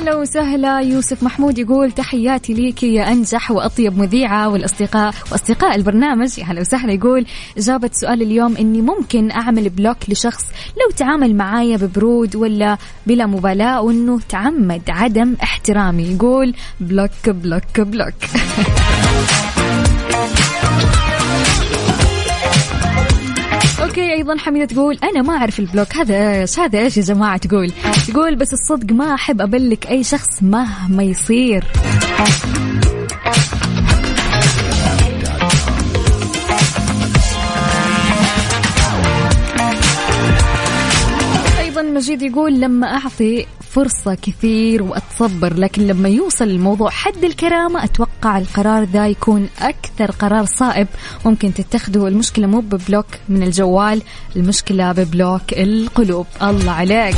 هلا 0.03 0.15
وسهلا. 0.15 0.79
يوسف 0.79 1.23
محمود 1.23 1.57
يقول 1.57 1.91
تحياتي 1.91 2.53
ليك 2.53 2.83
يا 2.83 3.11
أنجح 3.11 3.51
وأطيب 3.51 3.97
مذيعة 3.97 4.49
والأصدقاء 4.49 5.13
وأصدقاء 5.31 5.75
البرنامج. 5.75 6.39
يا 6.39 6.43
هلا 6.43 6.61
وسهلا 6.61 6.93
يقول 6.93 7.25
اجابه 7.57 7.89
سؤال 7.93 8.21
اليوم 8.21 8.57
إني 8.57 8.81
ممكن 8.81 9.31
أعمل 9.31 9.69
block 9.69 9.97
لشخص 10.09 10.43
لو 10.51 10.95
تعامل 10.97 11.35
معايا 11.35 11.77
ببرود 11.77 12.35
ولا 12.35 12.77
بلا 13.07 13.25
مبالاة 13.25 13.81
وإنه 13.81 14.19
تعمد 14.29 14.81
عدم 14.89 15.35
احترامي. 15.43 16.03
يقول 16.03 16.53
block 16.79 17.29
block 17.29 17.79
block. 17.79 18.13
okay 23.93 24.13
أيضا 24.13 24.37
حميدة 24.37 24.65
تقول 24.65 24.97
أنا 25.03 25.21
ما 25.21 25.37
أعرف 25.37 25.59
ال 25.59 25.64
block. 25.64 25.95
هذا 25.95 26.41
إيش 26.41 26.59
هذا 26.59 26.79
إيش 26.79 26.97
يا 26.97 27.01
جماعة؟ 27.01 27.37
تقول 27.37 27.71
تقول 28.07 28.35
بس 28.35 28.53
الصدق 28.53 28.93
ما 28.93 29.13
أحب 29.13 29.41
أبلك 29.41 29.87
أي 29.87 30.03
شخص 30.03 30.43
مهما 30.43 31.03
يصير. 31.03 31.63
مجيد 42.13 42.31
يقول 42.31 42.61
لما 42.61 42.87
أعطي 42.87 43.45
فرصة 43.69 44.15
كثير 44.15 44.83
وأتصبر 44.83 45.53
لكن 45.53 45.87
لما 45.87 46.09
يوصل 46.09 46.45
الموضوع 46.45 46.89
حد 46.89 47.23
الكرامة 47.23 47.83
أتوقع 47.83 48.37
القرار 48.37 48.83
ذا 48.83 49.07
يكون 49.07 49.49
أكثر 49.59 50.11
قرار 50.11 50.45
صائب. 50.45 50.87
ممكن 51.25 51.53
تتخذه. 51.53 52.07
المشكلة 52.07 52.47
مو 52.47 52.59
ب 52.59 52.67
block 52.67 53.05
من 53.29 53.43
الجوال 53.43 54.01
المشكلة 54.35 54.91
ب 54.91 55.02
block 55.02 55.53
القلوب. 55.53 56.25
الله 56.41 56.71
عليك. 56.71 57.15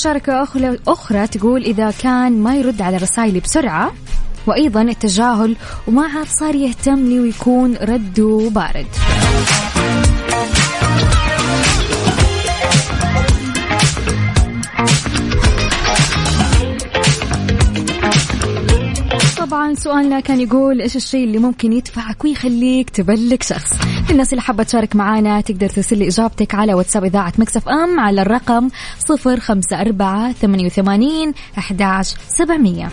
مشاركة 0.00 0.42
أخرى, 0.88 1.26
تقول 1.26 1.62
إذا 1.62 1.90
كان 1.90 2.32
ما 2.42 2.56
يرد 2.56 2.82
على 2.82 2.96
رسائلي 2.96 3.40
بسرعة 3.40 3.92
وأيضا 4.46 4.82
التجاهل 4.82 5.56
وما 5.88 6.06
عاد 6.06 6.26
صار 6.26 6.54
يهتم 6.54 7.06
لي 7.06 7.20
ويكون 7.20 7.76
رده 7.76 8.50
بارد 8.50 8.86
طبعا 19.50 19.74
سؤالنا 19.74 20.20
كان 20.20 20.40
يقول 20.40 20.80
إيش 20.80 20.96
الشيء 20.96 21.24
اللي 21.24 21.38
ممكن 21.38 21.72
يدفعك 21.72 22.24
ويخليك 22.24 22.90
تبلك 22.90 23.42
شخص؟ 23.42 23.72
الناس 24.10 24.32
اللي 24.32 24.42
حابة 24.42 24.62
تشارك 24.62 24.96
معنا 24.96 25.40
تقدر 25.40 25.68
ترسل 25.68 25.98
لي 25.98 26.08
إجابتك 26.08 26.54
على 26.54 26.74
واتساب 26.74 27.04
إذاعة 27.04 27.32
مكسف 27.38 27.68
إم 27.68 28.00
على 28.00 28.22
الرقم 28.22 28.68
054 29.10 30.32
88 30.32 31.34
11700 31.58 32.88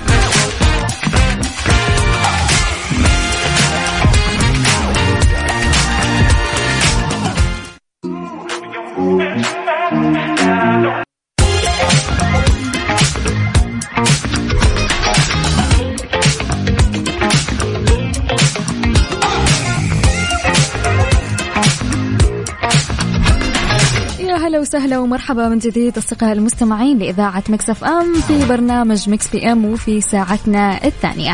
هلا 24.58 24.62
وسهلا 24.62 25.00
ومرحبا 25.00 25.50
من 25.50 25.58
جديد 25.58 25.98
أصدقاء 25.98 26.34
المستمعين 26.34 27.00
لإذاعة 27.00 27.44
Mix 27.50 27.84
FM 27.84 28.14
في 28.14 28.46
برنامج 28.46 29.10
Mix 29.10 29.28
PM 29.30 29.66
وفي 29.66 30.02
ساعتنا 30.02 30.86
الثانية. 30.86 31.34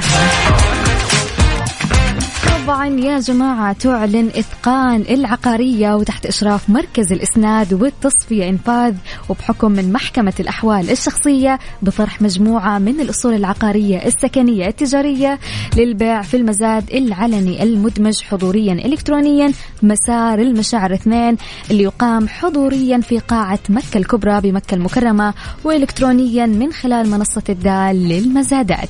طبعا 2.64 2.88
يا 2.88 3.20
جماعة 3.20 3.74
تعلن 3.74 4.32
إتقان 4.36 5.02
العقارية 5.10 5.96
وتحت 5.96 6.26
إشراف 6.26 6.70
مركز 6.70 7.12
الإسناد 7.12 7.74
والتصفية 7.74 8.50
إنفاذ 8.50 8.96
وبحكم 9.30 9.72
من 9.72 9.92
محكمة 9.94 10.34
الأحوال 10.40 10.90
الشخصية 10.90 11.60
بطرح 11.82 12.22
مجموعة 12.22 12.80
من 12.80 13.00
الأصول 13.02 13.34
العقارية 13.34 14.06
السكنية 14.06 14.68
التجارية 14.68 15.40
للبيع 15.78 16.22
في 16.22 16.38
المزاد 16.38 16.94
العلني 16.94 17.64
المدمج 17.64 18.22
حضوريا 18.22 18.74
إلكترونيا 18.74 19.52
مسار 19.82 20.40
المشاعر 20.40 20.94
اثنين 20.94 21.38
اللي 21.72 21.84
يقام 21.84 22.28
حضوريا 22.28 22.98
في 22.98 23.20
قاعة 23.20 23.60
مكة 23.70 23.98
الكبرى 23.98 24.42
بمكة 24.42 24.76
المكرمة 24.76 25.34
وإلكترونيا 25.64 26.46
من 26.46 26.74
خلال 26.74 27.10
منصة 27.10 27.44
الدال 27.50 28.10
للمزادات. 28.10 28.90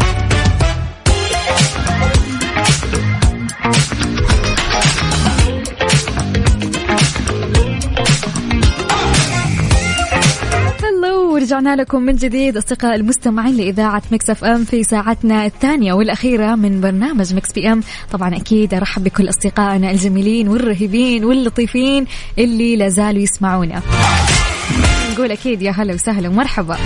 ورجعنا 11.41 11.75
لكم 11.75 12.01
من 12.01 12.15
جديد 12.15 12.57
أصدقاء 12.57 12.95
المستمعين 12.95 13.57
لإذاعة 13.57 14.01
Mix 14.11 14.29
FM 14.29 14.63
في 14.63 14.83
ساعتنا 14.83 15.45
الثانية 15.45 15.93
والأخيرة 15.93 16.55
من 16.55 16.81
برنامج 16.81 17.33
Mix 17.33 17.51
PM. 17.51 17.83
طبعا 18.11 18.35
أكيد 18.35 18.73
أرحب 18.73 19.03
بكل 19.03 19.29
أصدقائنا 19.29 19.91
الجميلين 19.91 20.47
والرهيبين 20.47 21.25
واللطيفين 21.25 22.05
اللي 22.37 22.75
لا 22.75 22.89
زالوا 22.89 23.21
يسمعونا. 23.21 23.81
نقول 25.11 25.31
أكيد 25.31 25.61
يا 25.61 25.71
هلا 25.71 25.93
وسهلا 25.93 26.29
ومرحبا. 26.29 26.77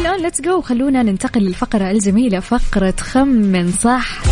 الآن 0.00 0.22
let's 0.22 0.40
go 0.40 0.60
خلونا 0.60 1.02
ننتقل 1.02 1.40
للفقرة 1.40 1.90
الجميلة 1.90 2.40
فقرة 2.40 2.94
خمن 3.00 3.72
صح. 3.72 4.22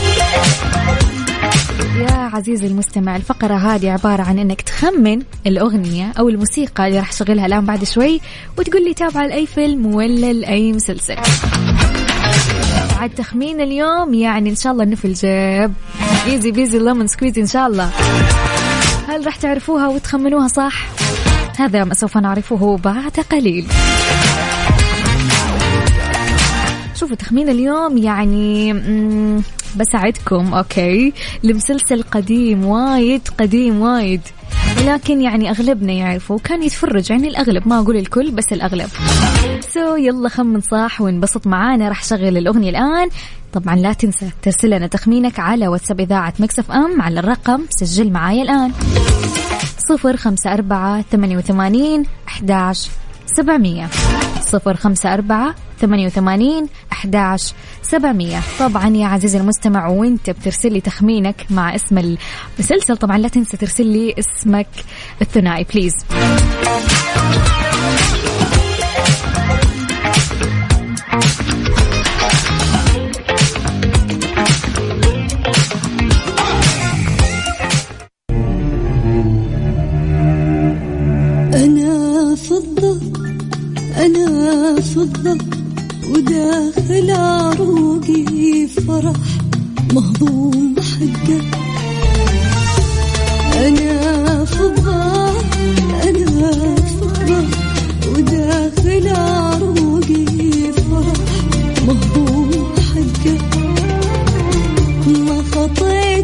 يا 1.81 2.13
عزيزي 2.13 2.67
المستمع 2.67 3.17
الفقرة 3.17 3.55
هذه 3.55 3.91
عبارة 3.91 4.23
عن 4.23 4.39
إنك 4.39 4.61
تخمن 4.61 5.23
الأغنية 5.47 6.13
أو 6.19 6.29
الموسيقى 6.29 6.87
اللي 6.87 6.99
راح 6.99 7.09
اشغلها 7.13 7.47
الآن 7.47 7.65
بعد 7.65 7.85
شوي 7.85 8.21
وتقول 8.59 8.85
لي 8.85 8.95
تابعة 8.95 9.27
لأي 9.27 9.47
فيلم 9.47 9.95
ولا 9.95 10.33
لأي 10.33 10.73
مسلسل. 10.73 11.17
عاد 13.01 13.11
تخمين 13.11 13.61
اليوم 13.61 14.15
يعني 14.15 14.51
إن 14.51 14.55
شاء 14.55 14.73
الله 14.73 14.85
انه 14.85 14.97
في 14.97 15.05
الجيب 15.05 15.73
easy 16.27 16.51
peasy 16.51 16.79
lemon 16.79 17.07
squeeze 17.07 17.39
إن 17.39 17.47
شاء 17.47 17.67
الله. 17.67 17.91
هل 19.09 19.27
راح 19.27 19.37
تعرفوها 19.37 19.89
وتخمنوها 19.89 20.49
صح؟ 20.49 20.87
هذا 21.59 21.85
ما 21.85 21.95
سوف 21.95 22.17
نعرفه 22.17 22.77
بعد 22.77 23.13
قليل. 23.33 23.67
شوفوا 26.95 27.17
تخمين 27.17 27.49
اليوم 27.49 27.97
يعني 27.97 28.73
بساعدكم 29.77 30.55
okay؟ 30.55 31.13
لمسلسل 31.43 32.03
قديم 32.03 32.65
وايد 32.65 33.29
قديم 33.39 33.81
وايد. 33.81 34.21
لكن 34.87 35.23
يعني 35.23 35.51
أغلبنا 35.51 35.93
يعرفوا 35.93 36.39
كان 36.39 36.63
يتفرج 36.63 37.11
يعني 37.11 37.29
الأغلب 37.29 37.69
ما 37.69 37.81
أقول 37.81 37.97
الكل 37.97 38.31
بس 38.31 38.53
الأغلب. 38.53 38.89
so 39.75 39.97
يلا 39.97 40.29
خمن 40.29 40.61
صح 40.61 41.01
وانبسط 41.01 41.47
معانا 41.47 41.89
راح 41.89 42.05
شغل 42.05 42.37
الأغنية 42.37 42.71
الآن. 42.71 43.09
طبعا 43.53 43.77
لا 43.77 43.93
تنسى 43.93 44.31
ترسل 44.43 44.71
لنا 44.71 44.87
تخمينك 44.87 45.41
على 45.41 45.69
واتساب 45.69 46.01
إذاعة 46.01 46.35
Mix 46.39 46.71
FM 46.71 47.03
على 47.03 47.21
الرقم 47.21 47.63
سجل 47.71 48.11
معايا 48.11 48.43
الآن. 48.43 48.73
صفر 49.89 50.17
خمسة 50.17 50.53
أربعة 50.53 51.03
ثمانية 51.03 51.37
وثمانين 51.37 52.03
أحداش 52.29 52.89
سبعمية. 53.27 53.89
صفر 54.41 54.77
خمسة 54.77 55.15
أربعة 55.15 55.55
ثمانية 55.81 56.07
وثمانين 56.07 56.67
أحداش 56.93 57.53
سبعمية. 57.83 58.41
طبعا 58.59 58.89
يا 58.89 59.07
عزيزي 59.07 59.39
المستمع 59.39 59.89
وانت 59.89 60.31
بترسل 60.31 60.73
لي 60.73 60.81
تخمينك 60.81 61.47
مع 61.51 61.75
اسم 61.75 61.99
المسلسل 62.59 62.97
طبعا 62.97 63.19
لا 63.19 63.29
تنسى 63.29 63.57
ترسل 63.57 63.87
لي 63.87 64.15
اسمك 64.19 64.69
الثنائي 65.23 65.67
بليز 65.75 65.93
أنا 83.97 84.81
فضة 84.81 85.39
وداخل 86.11 87.11
عروقي 87.11 88.67
فرح 88.67 89.17
مهضوم 89.93 90.75
حقه. 90.79 91.41
أنا 93.67 94.45
فضة 94.45 95.31
أنا 96.09 96.75
فضة 97.01 97.45
وداخل 98.17 99.09
عروقي 99.09 100.73
فرح 100.73 101.19
مهضوم 101.87 102.75
حقه. 102.95 103.39
ما 105.07 105.43
خطيت 105.53 106.16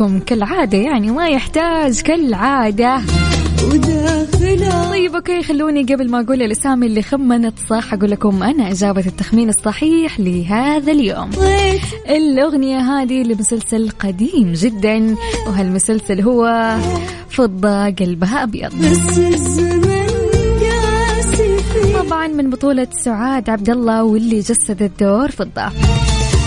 عليكم 0.00 0.20
كالعادة 0.20 0.78
يعني 0.78 1.10
ما 1.10 1.28
يحتاج 1.28 2.00
كالعادة. 2.00 3.00
طيب 4.90 5.14
أوكي 5.14 5.42
خلوني 5.42 5.82
قبل 5.82 6.10
ما 6.10 6.20
أقول 6.20 6.42
الاسامي 6.42 6.86
اللي 6.86 7.02
خمنت 7.02 7.54
صح 7.70 7.94
أقول 7.94 8.10
لكم 8.10 8.42
أنا 8.42 8.70
إجابة 8.70 9.06
التخمين 9.06 9.48
الصحيح 9.48 10.20
لهذا 10.20 10.92
اليوم. 10.92 11.30
الأغنية 12.08 12.78
هذه 12.78 13.22
لمسلسل 13.22 13.90
قديم 13.90 14.52
جدا 14.52 15.16
وهالمسلسل 15.46 16.20
هو 16.20 16.74
فضة 17.28 17.90
قلبها 17.90 18.46
في 18.46 18.68
طبعا 21.94 22.26
من 22.26 22.50
بطولة 22.50 22.88
سعاد 23.04 23.50
عبد 23.50 23.70
الله 23.70 24.04
واللي 24.04 24.40
جسدت 24.40 24.92
دور 25.00 25.30
فضة. 25.30 25.72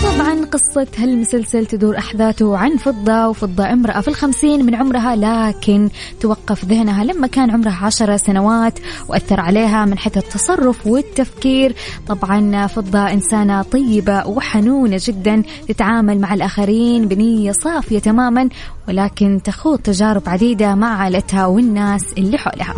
طبعا 0.04 0.44
قصة 0.44 0.86
هالمسلسل 0.98 1.66
تدور 1.66 1.98
أحداثه 1.98 2.56
عن 2.56 2.76
فضة 2.76 3.28
وفضة 3.28 3.72
امرأة 3.72 4.00
في 4.00 4.08
الخمسين 4.08 4.66
من 4.66 4.74
عمرها 4.74 5.16
لكن 5.16 5.88
توقف 6.20 6.64
ذهنها 6.64 7.04
لما 7.04 7.26
كان 7.26 7.50
عمرها 7.50 7.78
عشر 7.86 8.16
سنوات 8.16 8.78
وأثر 9.08 9.40
عليها 9.40 9.84
من 9.84 9.98
حيث 9.98 10.16
التصرف 10.16 10.86
والتفكير. 10.86 11.74
طبعا 12.08 12.66
فضة 12.66 13.12
إنسانة 13.12 13.62
طيبة 13.62 14.26
وحنونة 14.26 15.00
جدا 15.04 15.42
تتعامل 15.68 16.20
مع 16.20 16.34
الآخرين 16.34 17.08
بنية 17.08 17.52
صافية 17.52 17.98
تماما 17.98 18.48
ولكن 18.88 19.40
تخوض 19.44 19.78
تجارب 19.78 20.22
عديدة 20.26 20.74
مع 20.74 21.02
عائلتها 21.02 21.46
والناس 21.46 22.02
اللي 22.18 22.38
حولها. 22.38 22.74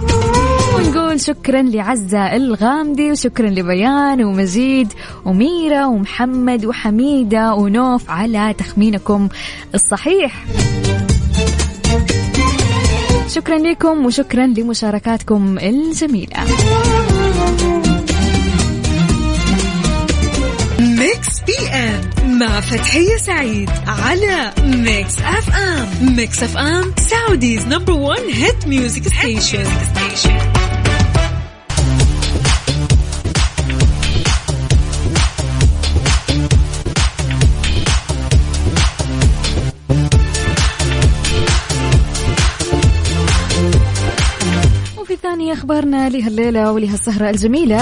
ونقول 0.76 1.20
شكرا 1.20 1.62
لعزة 1.62 2.36
الغامدي 2.36 3.10
وشكرا 3.10 3.50
لبيان 3.50 4.24
ومجيد 4.24 4.92
وميرا 5.24 5.86
ومحمد 5.86 6.64
وحميدة 6.64 7.54
ونوف 7.54 8.10
على 8.10 8.54
تخمينكم 8.58 9.28
الصحيح. 9.74 10.44
شكرا 13.28 13.58
لكم 13.58 14.06
وشكرا 14.06 14.46
لمشاركاتكم 14.46 15.58
الجميلة. 15.58 16.36
Mix 20.80 21.40
PM 21.46 22.38
مع 22.38 22.60
فتحية 22.60 23.16
سعيد 23.16 23.70
على 23.86 24.52
Mix 24.64 25.18
FM. 25.18 26.16
Mix 26.16 26.42
FM 26.42 26.92
Saudi's 27.10 27.66
number 27.66 27.92
1 27.92 28.20
hit 28.32 28.66
music 28.66 29.02
station 29.08 29.64
أخبارنا 45.52 46.08
لهالليلة 46.08 46.72
ولهالسهرة 46.72 47.30
الجميلة. 47.30 47.80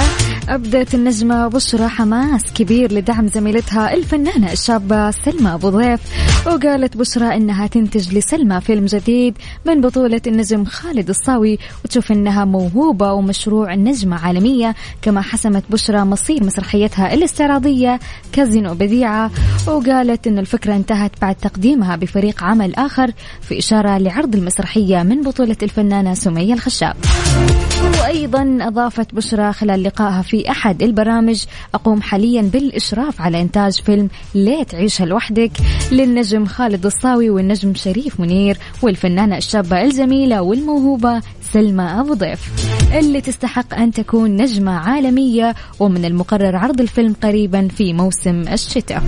أبدت 0.48 0.94
النجمة 0.94 1.48
بشرى 1.48 1.88
حماس 1.88 2.42
كبير 2.54 2.92
لدعم 2.92 3.28
زميلتها 3.28 3.94
الفنانة 3.94 4.52
الشابة 4.52 5.11
سلمى 5.11 5.54
أبو 5.54 5.68
ضيف 5.68 6.00
وقالت 6.46 6.96
بشرى 6.96 7.37
إنها 7.37 7.66
تنتج 7.66 8.14
لسلمى 8.14 8.61
فيلم 8.61 8.87
جديد 8.87 9.38
من 9.66 9.80
بطولة 9.80 10.20
النجم 10.26 10.64
خالد 10.64 11.09
الصاوي 11.09 11.59
وتشوف 11.85 12.12
إنها 12.12 12.44
موهوبة 12.44 13.12
ومشروع 13.12 13.74
نجمة 13.74 14.16
عالمية 14.16 14.74
كما 15.02 15.20
حسمت 15.20 15.64
بشرى 15.70 16.04
مصير 16.04 16.44
مسرحيتها 16.44 17.14
الاستعراضية 17.14 18.00
كازينو 18.33 18.74
بديعة. 18.74 19.30
وقالت 19.66 20.26
إن 20.26 20.38
الفكرة 20.38 20.76
انتهت 20.76 21.12
بعد 21.22 21.35
تقديمها 21.35 21.96
بفريق 21.96 22.44
عمل 22.44 22.74
آخر 22.74 23.12
في 23.40 23.59
إشارة 23.59 23.98
لعرض 23.98 24.37
المسرحية 24.37 25.02
من 25.02 25.22
بطولة 25.22 25.56
الفنانة 25.62 26.14
سمية 26.14 26.54
الخشاب. 26.54 26.96
وأيضا 28.01 28.59
أضافت 28.61 29.14
بشرى 29.14 29.53
خلال 29.53 29.83
لقائها 29.83 30.23
في 30.23 30.51
أحد 30.51 30.83
البرامج 30.83 31.45
أقوم 31.75 32.03
حاليا 32.03 32.43
بالإشراف 32.43 33.21
على 33.21 33.40
إنتاج 33.40 33.81
فيلم 33.81 34.09
ليه 34.35 34.62
تعيشها 34.62 35.07
لوحدك 35.07 35.51
للنجم 35.93 36.47
خالد 36.47 36.87
الصاوي 36.87 37.31
والنجم 37.31 37.75
شريف 37.75 38.21
منير 38.21 38.59
والفنانة 38.83 39.37
الشابة 39.37 39.83
الجميلة 39.83 40.43
والموهوبة 40.43 41.21
سلمى 41.53 41.85
أبو 41.85 42.14
ضيف 42.14 42.40
اللي 42.99 43.21
تستحق 43.21 43.75
أن 43.75 43.93
تكون 43.93 44.37
نجمة 44.37 44.73
عالمية 44.73 45.55
ومن 45.81 46.05
المقرر 46.05 46.57
عرض 46.57 46.81
الفيلم 46.81 47.14
قريبا 47.23 47.69
في 47.69 47.93
موسم 47.93 48.40
الشتاء. 48.49 49.03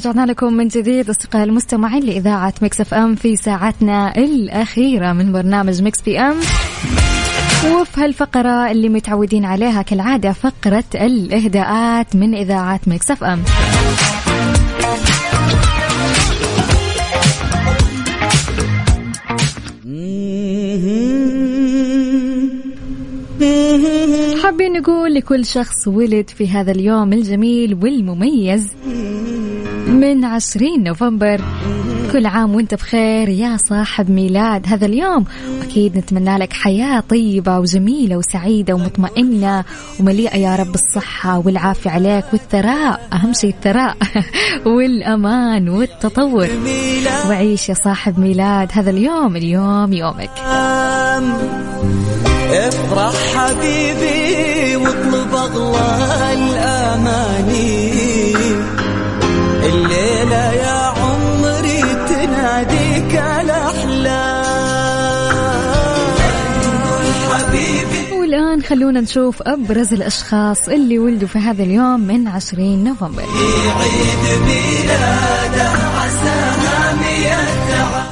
ورجعنا 0.00 0.26
لكم 0.26 0.52
من 0.52 0.68
جديد 0.68 1.10
أصدقائي 1.10 1.44
المستمعين 1.44 2.02
لإذاعة 2.02 2.54
Mix 2.62 2.80
FM 2.80 3.14
في 3.14 3.36
ساعتنا 3.36 4.16
الأخيرة 4.16 5.12
من 5.12 5.32
برنامج 5.32 5.82
Mix 5.82 6.00
PM. 6.02 6.36
وفي 7.72 8.00
هالفقرة 8.00 8.70
اللي 8.70 8.88
متعودين 8.88 9.44
عليها 9.44 9.82
كالعادة 9.82 10.32
فقرة 10.32 10.84
الإهداءات 10.94 12.16
من 12.16 12.34
إذاعة 12.34 12.80
Mix 12.86 13.10
FM. 13.10 13.42
حابين 24.42 24.72
نقول 24.72 25.14
لكل 25.14 25.44
شخص 25.44 25.88
ولد 25.88 26.30
في 26.30 26.48
هذا 26.48 26.72
اليوم 26.72 27.12
الجميل 27.12 27.74
والمميز. 27.74 28.70
من 30.00 30.24
20 30.24 30.82
نوفمبر. 30.84 31.40
كل 32.12 32.26
عام 32.26 32.54
وانت 32.54 32.74
بخير 32.74 33.28
يا 33.28 33.56
صاحب 33.56 34.10
ميلاد. 34.10 34.66
هذا 34.66 34.86
اليوم 34.86 35.24
واكيد 35.60 35.98
نتمنى 35.98 36.38
لك 36.38 36.52
حياة 36.52 37.00
طيبة 37.00 37.58
وجميلة 37.58 38.16
وسعيدة 38.16 38.74
ومطمئنة 38.74 39.64
ومليئة 40.00 40.36
يا 40.36 40.56
رب 40.56 40.74
الصحه 40.74 41.38
والعافية 41.38 41.90
عليك 41.90 42.24
والثراء. 42.32 43.00
أهم 43.12 43.32
شيء 43.32 43.50
الثراء 43.50 43.96
والأمان 44.76 45.68
والتطور. 45.68 46.48
وعيش 47.28 47.68
يا 47.68 47.74
صاحب 47.74 48.18
ميلاد. 48.18 48.68
هذا 48.72 48.90
اليوم 48.90 49.36
اليوم 49.36 49.92
يومك. 49.92 50.30
افرح 52.50 53.14
حبيبي 53.34 54.76
واطلب 54.76 55.34
اغلى 55.34 56.32
الأماني. 56.32 57.90
خلونا 68.70 69.00
نشوف 69.00 69.42
أبرز 69.42 69.94
الأشخاص 69.94 70.68
اللي 70.68 70.98
ولدوا 70.98 71.28
في 71.28 71.38
هذا 71.38 71.62
اليوم 71.62 72.00
من 72.00 72.28
20 72.28 72.84
نوفمبر. 72.84 73.22
عيد 73.22 74.42
ميلاده 74.42 75.70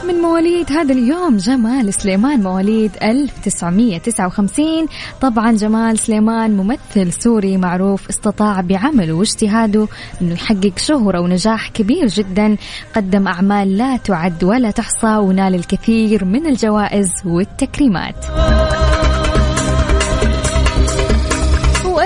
من 0.06 0.14
مواليد 0.14 0.72
هذا 0.72 0.92
اليوم 0.92 1.36
جمال 1.36 1.94
سليمان 1.94 2.42
مواليد 2.42 2.90
1959 3.02 4.86
طبعا 5.20 5.52
جمال 5.52 5.98
سليمان 5.98 6.56
ممثل 6.56 7.12
سوري 7.12 7.56
معروف 7.56 8.08
استطاع 8.08 8.60
بعمله 8.60 9.12
واجتهاده 9.12 9.88
انه 10.22 10.32
يحقق 10.32 10.78
شهرة 10.78 11.20
ونجاح 11.20 11.68
كبير 11.68 12.06
جدا. 12.06 12.56
قدم 12.96 13.28
أعمال 13.28 13.76
لا 13.76 13.96
تعد 13.96 14.44
ولا 14.44 14.70
تحصى 14.70 15.16
ونال 15.16 15.54
الكثير 15.54 16.24
من 16.24 16.46
الجوائز 16.46 17.10
والتكريمات. 17.24 18.24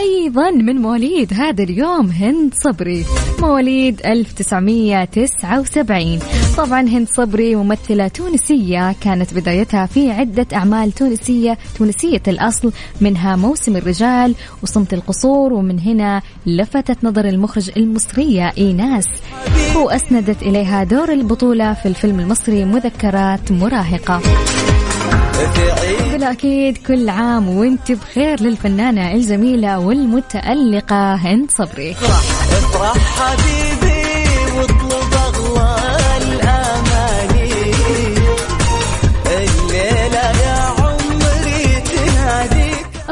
وأيضا 0.02 0.50
من 0.50 0.76
مواليد 0.76 1.34
هذا 1.34 1.64
اليوم 1.64 2.10
هند 2.10 2.54
صبري. 2.54 3.04
مواليد 3.42 4.00
1979 4.06 6.18
طبعا 6.56 6.80
هند 6.80 7.08
صبري 7.08 7.56
ممثلة 7.56 8.08
تونسية 8.08 8.94
كانت 9.00 9.34
بدايتها 9.34 9.86
في 9.86 10.10
عدة 10.10 10.46
أعمال 10.52 10.92
تونسية 10.92 11.58
تونسية 11.78 12.22
الأصل 12.28 12.72
منها 13.00 13.36
موسم 13.36 13.76
الرجال 13.76 14.34
وصمت 14.62 14.94
القصور 14.94 15.52
ومن 15.52 15.80
هنا 15.80 16.22
لفتت 16.46 17.04
نظر 17.04 17.24
المخرج 17.24 17.70
المصرية 17.76 18.52
إيناس. 18.58 19.06
وأسندت 19.76 20.42
إليها 20.42 20.84
دور 20.84 21.12
البطولة 21.12 21.74
في 21.74 21.86
الفيلم 21.86 22.20
المصري 22.20 22.64
مذكرات 22.64 23.52
مراهقة. 23.52 24.20
بالأكيد 26.12 26.78
كل 26.86 27.08
عام 27.08 27.48
وانت 27.48 27.92
بخير 27.92 28.42
للفنانة 28.42 29.12
الجميلة 29.12 29.78
والمتألقة. 29.78 31.14
هند 31.14 31.50
صبري. 31.50 31.90
افرح 31.90 32.96
حبيبي. 32.96 34.01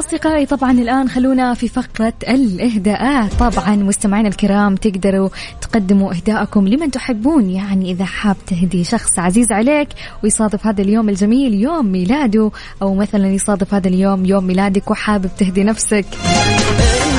أصدقائي 0.00 0.46
طبعا 0.46 0.72
الآن 0.72 1.08
خلونا 1.08 1.54
في 1.54 1.68
فقرة 1.68 2.12
الإهداءات. 2.28 3.34
طبعا 3.34 3.76
مستمعينا 3.76 4.28
الكرام 4.28 4.76
تقدروا 4.76 5.28
تقدموا 5.60 6.12
إهداءكم 6.12 6.68
لمن 6.68 6.90
تحبون. 6.90 7.50
يعني 7.50 7.90
إذا 7.90 8.04
حاب 8.04 8.36
تهدي 8.46 8.84
شخص 8.84 9.18
عزيز 9.18 9.52
عليك 9.52 9.88
ويصادف 10.24 10.66
هذا 10.66 10.82
اليوم 10.82 11.08
الجميل 11.08 11.54
يوم 11.54 11.86
ميلاده 11.86 12.50
أو 12.82 12.94
مثلا 12.94 13.28
يصادف 13.28 13.74
هذا 13.74 13.88
اليوم 13.88 14.24
يوم 14.24 14.44
ميلادك 14.44 14.90
وحابب 14.90 15.30
تهدي 15.38 15.64
نفسك. 15.64 16.06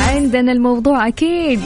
عندنا 0.07 0.51
الموضوع 0.51 1.07
أكيد. 1.07 1.59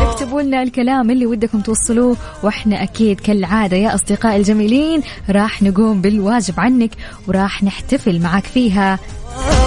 اكتبوا 0.00 0.42
لنا 0.42 0.62
الكلام 0.62 1.10
اللي 1.10 1.26
ودكم 1.26 1.60
توصلوه 1.60 2.16
وإحنا 2.42 2.82
أكيد 2.82 3.20
كالعادة 3.20 3.76
يا 3.76 3.94
أصدقائي 3.94 4.36
الجميلين 4.36 5.02
راح 5.30 5.62
نقوم 5.62 6.00
بالواجب 6.00 6.54
عنك 6.60 6.90
وراح 7.28 7.62
نحتفل 7.62 8.20
معك 8.20 8.44
فيها. 8.44 8.98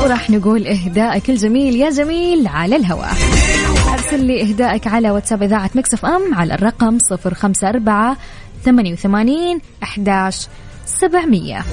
وراح 0.04 0.30
نقول 0.30 0.68
إهدائك 0.68 1.30
الجميل 1.30 1.76
يا 1.76 1.90
جميل 1.90 2.48
على 2.48 2.76
الهواء 2.76 3.14
أرسل 3.94 4.24
لي 4.26 4.42
إهدائك 4.42 4.88
على 4.88 5.12
واتساب 5.12 5.44
إذاعة 5.44 5.70
مكسف 5.76 6.06
أم 6.06 6.34
على 6.34 6.54
الرقم 6.54 6.98
054 7.26 8.16
88 8.66 9.62
11 9.84 10.48
700 10.86 11.64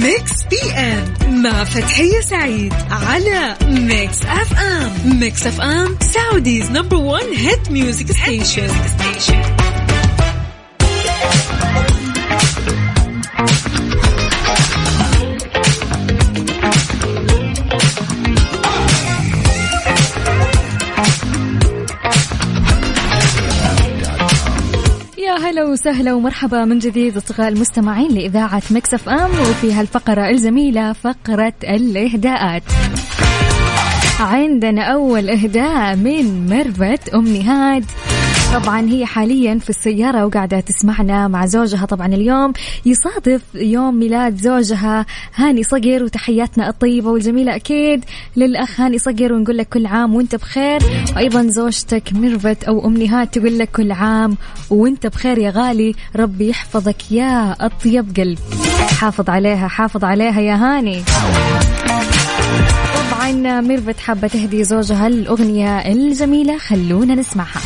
Mix 0.00 0.44
PM 0.50 1.42
مع 1.42 1.64
فتحية 1.64 2.20
سعيد 2.20 2.74
على 2.90 3.56
Mix 3.68 4.22
FM 4.22 5.18
Mix 5.20 5.46
FM 5.46 5.96
Saudi's 6.00 6.70
number 6.70 6.96
1 6.96 7.24
hit 7.26 7.70
music 7.70 8.12
station 8.12 8.68
هلا 25.36 25.64
وسهلا 25.64 26.14
ومرحبا 26.14 26.64
من 26.64 26.78
جديد 26.78 27.16
أصدقاء 27.16 27.48
المستمعين 27.48 28.10
لإذاعة 28.10 28.62
Mix 28.70 28.94
FM 28.94 29.30
وفي 29.30 29.72
هالفقرة 29.72 30.28
الجميلة 30.28 30.92
فقرة 30.92 31.52
الإهداءات. 31.64 32.62
عندنا 34.20 34.82
أول 34.82 35.30
إهداء 35.30 35.96
من 35.96 36.46
ميرفت 36.48 37.08
أم 37.08 37.28
نهاد. 37.28 37.84
طبعا 38.54 38.80
هي 38.80 39.06
حاليا 39.06 39.58
في 39.58 39.70
السيارة 39.70 40.26
وقاعدة 40.26 40.60
تسمعنا 40.60 41.28
مع 41.28 41.46
زوجها 41.46 41.86
طبعا 41.86 42.06
اليوم. 42.06 42.52
يصادف 42.86 43.42
يوم 43.54 43.94
ميلاد 43.94 44.36
زوجها 44.36 45.06
هاني 45.34 45.62
صقر 45.62 46.02
وتحياتنا 46.04 46.68
الطيبة 46.68 47.10
والجميلة 47.10 47.56
أكيد 47.56 48.04
للأخ 48.36 48.80
هاني 48.80 48.98
صقر 48.98 49.32
ونقول 49.32 49.56
لك 49.56 49.68
كل 49.68 49.86
عام 49.86 50.14
وأنت 50.14 50.34
بخير. 50.34 50.80
وأيضا 51.16 51.42
زوجتك 51.42 52.12
ميرفت 52.12 52.64
أو 52.64 52.86
أم 52.86 52.96
نهاد 52.96 53.26
تقول 53.26 53.58
لك 53.58 53.70
كل 53.70 53.92
عام 53.92 54.36
وأنت 54.70 55.06
بخير 55.06 55.38
يا 55.38 55.50
غالي. 55.50 55.94
ربي 56.16 56.48
يحفظك 56.48 57.12
يا 57.12 57.56
أطيب 57.60 58.16
قلب. 58.16 58.38
حافظ 59.00 59.30
عليها 59.30 59.68
حافظ 59.68 60.04
عليها 60.04 60.40
يا 60.40 60.54
هاني. 60.54 61.02
طبعا 63.10 63.60
ميرفت 63.60 63.98
حابة 63.98 64.28
تهدي 64.28 64.64
زوجها 64.64 65.06
الأغنية 65.06 65.78
الجميلة 65.78 66.58
خلونا 66.58 67.14
نسمعها. 67.14 67.60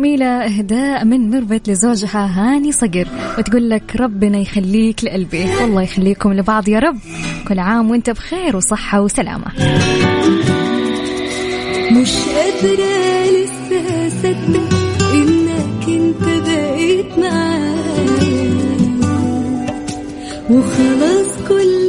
الجميلة 0.00 0.26
إهداء 0.26 1.04
من 1.04 1.30
مربت 1.30 1.68
لزوجها 1.68 2.26
هاني 2.26 2.72
صقر. 2.72 3.08
وتقول 3.38 3.70
لك 3.70 3.96
ربنا 3.96 4.38
يخليك 4.38 5.04
لقلبي 5.04 5.44
والله 5.60 5.82
يخليكم 5.82 6.32
لبعض 6.32 6.68
يا 6.68 6.78
رب. 6.78 6.96
كل 7.48 7.58
عام 7.58 7.90
وأنت 7.90 8.10
بخير 8.10 8.56
وصحة 8.56 9.00
وسلامة. 9.00 9.46
مش 11.92 12.12
قادرة 12.18 13.24
لسه 13.24 14.06
أصدق 14.06 14.74
إنك 15.14 15.88
أنت 15.88 16.48
بقيت 16.48 17.18
معايا. 17.18 18.50
وخلاص 20.50 21.48
كل 21.48 21.79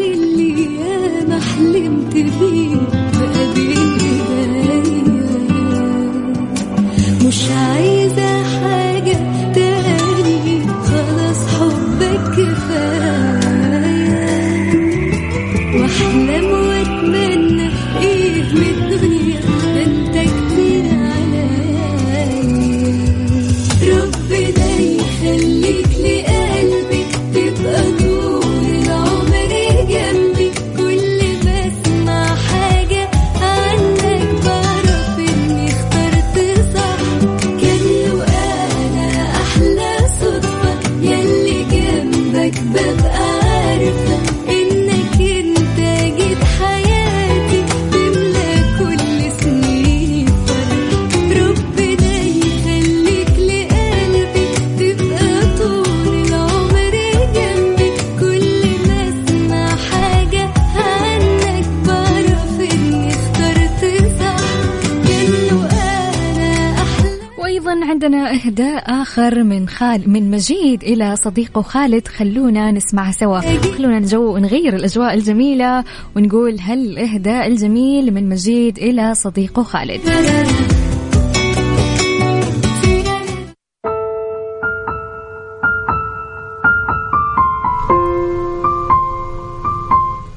إهداء 69.31 69.39
آخر 69.39 69.43
من 69.43 69.67
خال 69.69 70.09
من 70.09 70.31
مجيد 70.31 70.83
إلى 70.83 71.15
صديقه 71.15 71.61
خالد. 71.61 72.07
خلونا 72.07 72.71
نسمع 72.71 73.11
سوا. 73.11 73.39
خلونا 73.77 73.99
نجو 73.99 74.37
نغير 74.37 74.75
الأجواء 74.75 75.13
الجميلة 75.13 75.83
ونقول 76.15 76.57
هل 76.61 76.79
الإهداء 76.79 77.47
الجميل 77.47 78.13
من 78.13 78.29
مجيد 78.29 78.77
إلى 78.77 79.13
صديقه 79.13 79.63
خالد. 79.63 80.01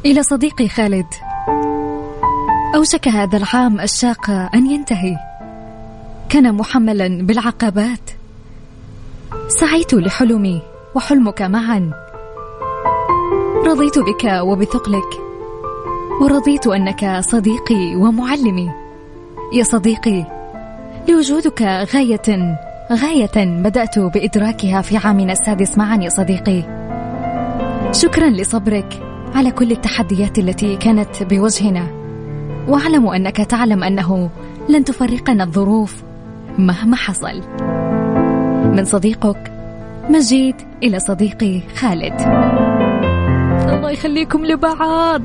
إلى 0.04 0.22
صديقي 0.22 0.68
خالد. 0.68 1.06
أوشك 2.74 3.08
هذا 3.08 3.36
العام 3.36 3.80
الشاق 3.80 4.30
أن 4.30 4.66
ينتهي. 4.70 5.16
كان 6.28 6.54
محملا 6.54 7.26
بالعقبات. 7.26 8.23
سعيت 9.48 9.94
لحلمي 9.94 10.62
وحلمك 10.94 11.42
معا. 11.42 11.90
رضيت 13.66 13.98
بك 13.98 14.24
وبثقلك 14.42 15.20
ورضيت 16.22 16.66
أنك 16.66 17.20
صديقي 17.20 17.96
ومعلمي. 17.96 18.70
يا 19.52 19.62
صديقي 19.62 20.24
لوجودك 21.08 21.62
غاية 21.62 22.56
غاية 22.92 23.62
بدأت 23.62 23.98
بإدراكها 23.98 24.82
في 24.82 24.96
عامنا 24.96 25.32
السادس 25.32 25.78
معا 25.78 25.96
يا 25.96 26.08
صديقي. 26.08 26.62
شكرا 27.92 28.30
لصبرك 28.30 29.02
على 29.34 29.50
كل 29.50 29.72
التحديات 29.72 30.38
التي 30.38 30.76
كانت 30.76 31.22
بوجهنا. 31.22 31.86
واعلم 32.68 33.08
أنك 33.08 33.36
تعلم 33.36 33.84
أنه 33.84 34.30
لن 34.68 34.84
تفرقنا 34.84 35.44
الظروف 35.44 36.02
مهما 36.58 36.96
حصل. 36.96 37.42
من 38.64 38.84
صديقك 38.84 39.52
مجيد 40.10 40.54
إلى 40.82 40.98
صديقي 40.98 41.60
خالد. 41.76 42.20
الله 43.68 43.90
يخليكم 43.90 44.46
لبعض. 44.46 45.22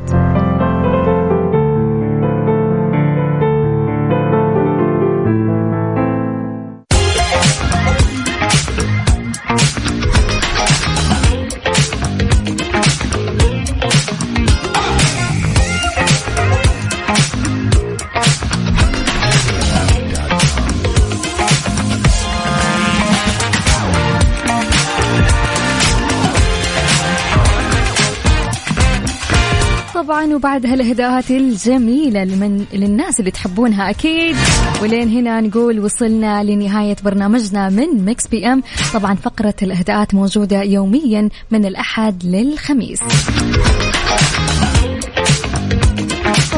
طبعا 30.09 30.33
وبعد 30.33 30.65
هالإهداءات 30.65 31.31
الجميلة 31.31 32.23
لمن 32.23 32.65
للناس 32.73 33.19
اللي 33.19 33.31
تحبونها 33.31 33.89
أكيد. 33.89 34.35
ولين 34.81 35.09
هنا 35.09 35.41
نقول 35.41 35.79
وصلنا 35.79 36.43
لنهاية 36.43 36.95
برنامجنا 37.03 37.69
من 37.69 38.05
Mix 38.05 38.27
PM. 38.27 38.63
طبعا 38.93 39.15
فقرة 39.15 39.53
الإهداءات 39.61 40.13
موجودة 40.13 40.61
يوميا 40.61 41.29
من 41.51 41.65
الأحد 41.65 42.23
للخميس. 42.25 42.99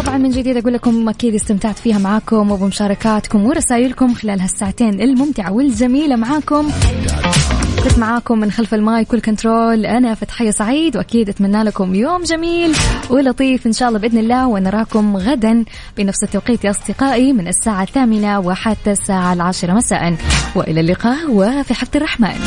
طبعا 0.04 0.18
من 0.18 0.30
جديد 0.30 0.58
أقول 0.58 0.74
لكم 0.74 1.10
أكيد 1.10 1.34
استمتعت 1.36 1.80
فيها 1.80 1.98
معاكم 1.98 2.52
وبمشاركاتكم 2.52 3.46
ورسائلكم 3.46 4.14
خلال 4.14 4.42
هالساعتين 4.42 5.02
الممتعة 5.02 5.52
والجميلة 5.52 6.16
معاكم. 6.16 6.72
كنت 7.84 8.00
معاكم 8.00 8.40
من 8.40 8.52
خلف 8.52 8.74
ال 8.74 8.84
mic 8.84 9.14
وال 9.14 9.30
control 9.30 9.86
أنا 9.86 10.16
فتحية 10.16 10.52
سعيد 10.52 10.98
وأكيد 10.98 11.30
أتمنى 11.30 11.64
لكم 11.64 11.96
يوم 11.96 12.24
جميل 12.24 12.76
ولطيف 13.10 13.68
إن 13.68 13.74
شاء 13.74 13.88
الله 13.88 14.00
بإذن 14.00 14.18
الله 14.18 14.48
ونراكم 14.48 15.18
غدا 15.18 15.66
بنفس 15.98 16.24
التوقيت 16.24 16.64
يا 16.66 16.70
أصدقائي 16.70 17.34
من 17.34 17.48
الساعة 17.48 17.84
الثامنة 17.84 18.40
وحتى 18.40 18.92
الساعة 18.92 19.34
العاشرة 19.34 19.74
مساء. 19.74 20.16
وإلى 20.56 20.80
اللقاء 20.82 21.32
وفي 21.32 21.74
حفظ 21.74 21.96
الرحمن. 21.96 22.40